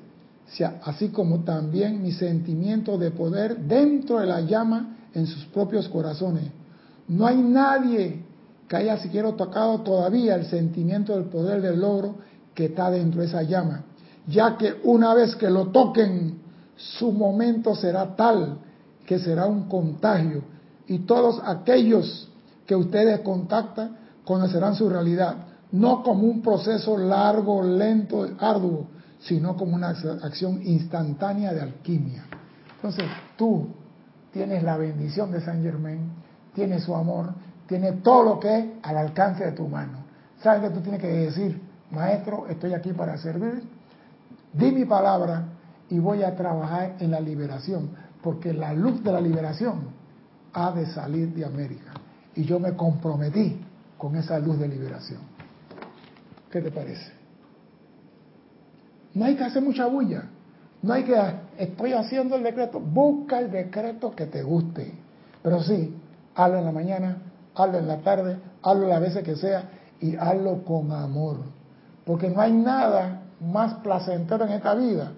[0.84, 6.44] así como también mi sentimiento de poder dentro de la llama en sus propios corazones.
[7.08, 8.22] No hay nadie
[8.68, 12.16] que haya siquiera tocado todavía el sentimiento del poder del logro
[12.54, 13.84] que está dentro de esa llama,
[14.26, 16.38] ya que una vez que lo toquen,
[16.76, 18.58] su momento será tal
[19.06, 20.42] que será un contagio
[20.86, 22.28] y todos aquellos
[22.66, 25.36] que ustedes contactan conocerán su realidad,
[25.72, 28.86] no como un proceso largo, lento, arduo,
[29.20, 32.24] sino como una acción instantánea de alquimia.
[32.76, 33.06] Entonces,
[33.36, 33.68] tú
[34.32, 36.10] tienes la bendición de San Germain,
[36.58, 37.34] tienes su amor,
[37.68, 39.98] tiene todo lo que es al alcance de tu mano.
[40.42, 41.60] ¿Sabes que tú tienes que decir,
[41.92, 43.62] maestro, estoy aquí para servir?
[44.52, 45.44] Di mi palabra
[45.88, 47.90] y voy a trabajar en la liberación,
[48.22, 49.90] porque la luz de la liberación
[50.52, 51.92] ha de salir de América.
[52.34, 53.60] Y yo me comprometí
[53.96, 55.20] con esa luz de liberación.
[56.50, 57.12] ¿Qué te parece?
[59.14, 60.24] No hay que hacer mucha bulla.
[60.82, 61.14] No hay que,
[61.56, 62.80] estoy haciendo el decreto.
[62.80, 64.92] Busca el decreto que te guste.
[65.42, 65.94] Pero sí,
[66.38, 67.16] hazlo en la mañana,
[67.54, 69.70] hazlo en la tarde, hazlo las veces que sea
[70.00, 71.38] y hazlo con amor.
[72.06, 75.12] Porque no hay nada más placentero en esta vida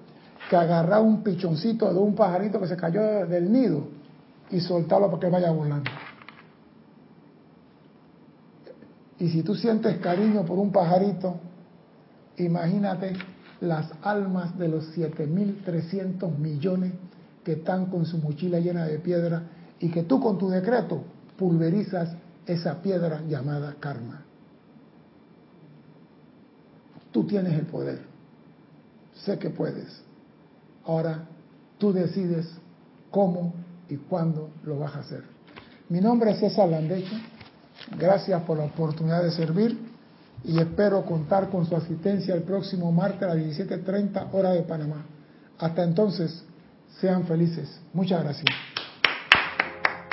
[0.49, 3.83] que agarrar un pichoncito de un pajarito que se cayó del nido
[4.51, 5.91] y soltarlo para que vaya volando.
[9.18, 11.37] Y si tú sientes cariño por un pajarito,
[12.39, 13.12] imagínate
[13.61, 16.95] las almas de los 7.300 millones
[17.45, 19.43] que están con su mochila llena de piedra
[19.81, 21.03] y que tú con tu decreto
[21.37, 22.11] pulverizas
[22.47, 24.22] esa piedra llamada karma.
[27.11, 28.03] Tú tienes el poder.
[29.24, 30.03] Sé que puedes.
[30.85, 31.24] Ahora
[31.78, 32.47] tú decides
[33.11, 33.55] cómo
[33.89, 35.24] y cuándo lo vas a hacer.
[35.89, 37.16] Mi nombre es César Landecho.
[37.99, 39.78] Gracias por la oportunidad de servir
[40.45, 45.05] y espero contar con su asistencia el próximo martes a las 17.30 hora de Panamá.
[45.59, 46.45] Hasta entonces,
[47.01, 47.81] sean felices.
[47.93, 48.70] Muchas gracias.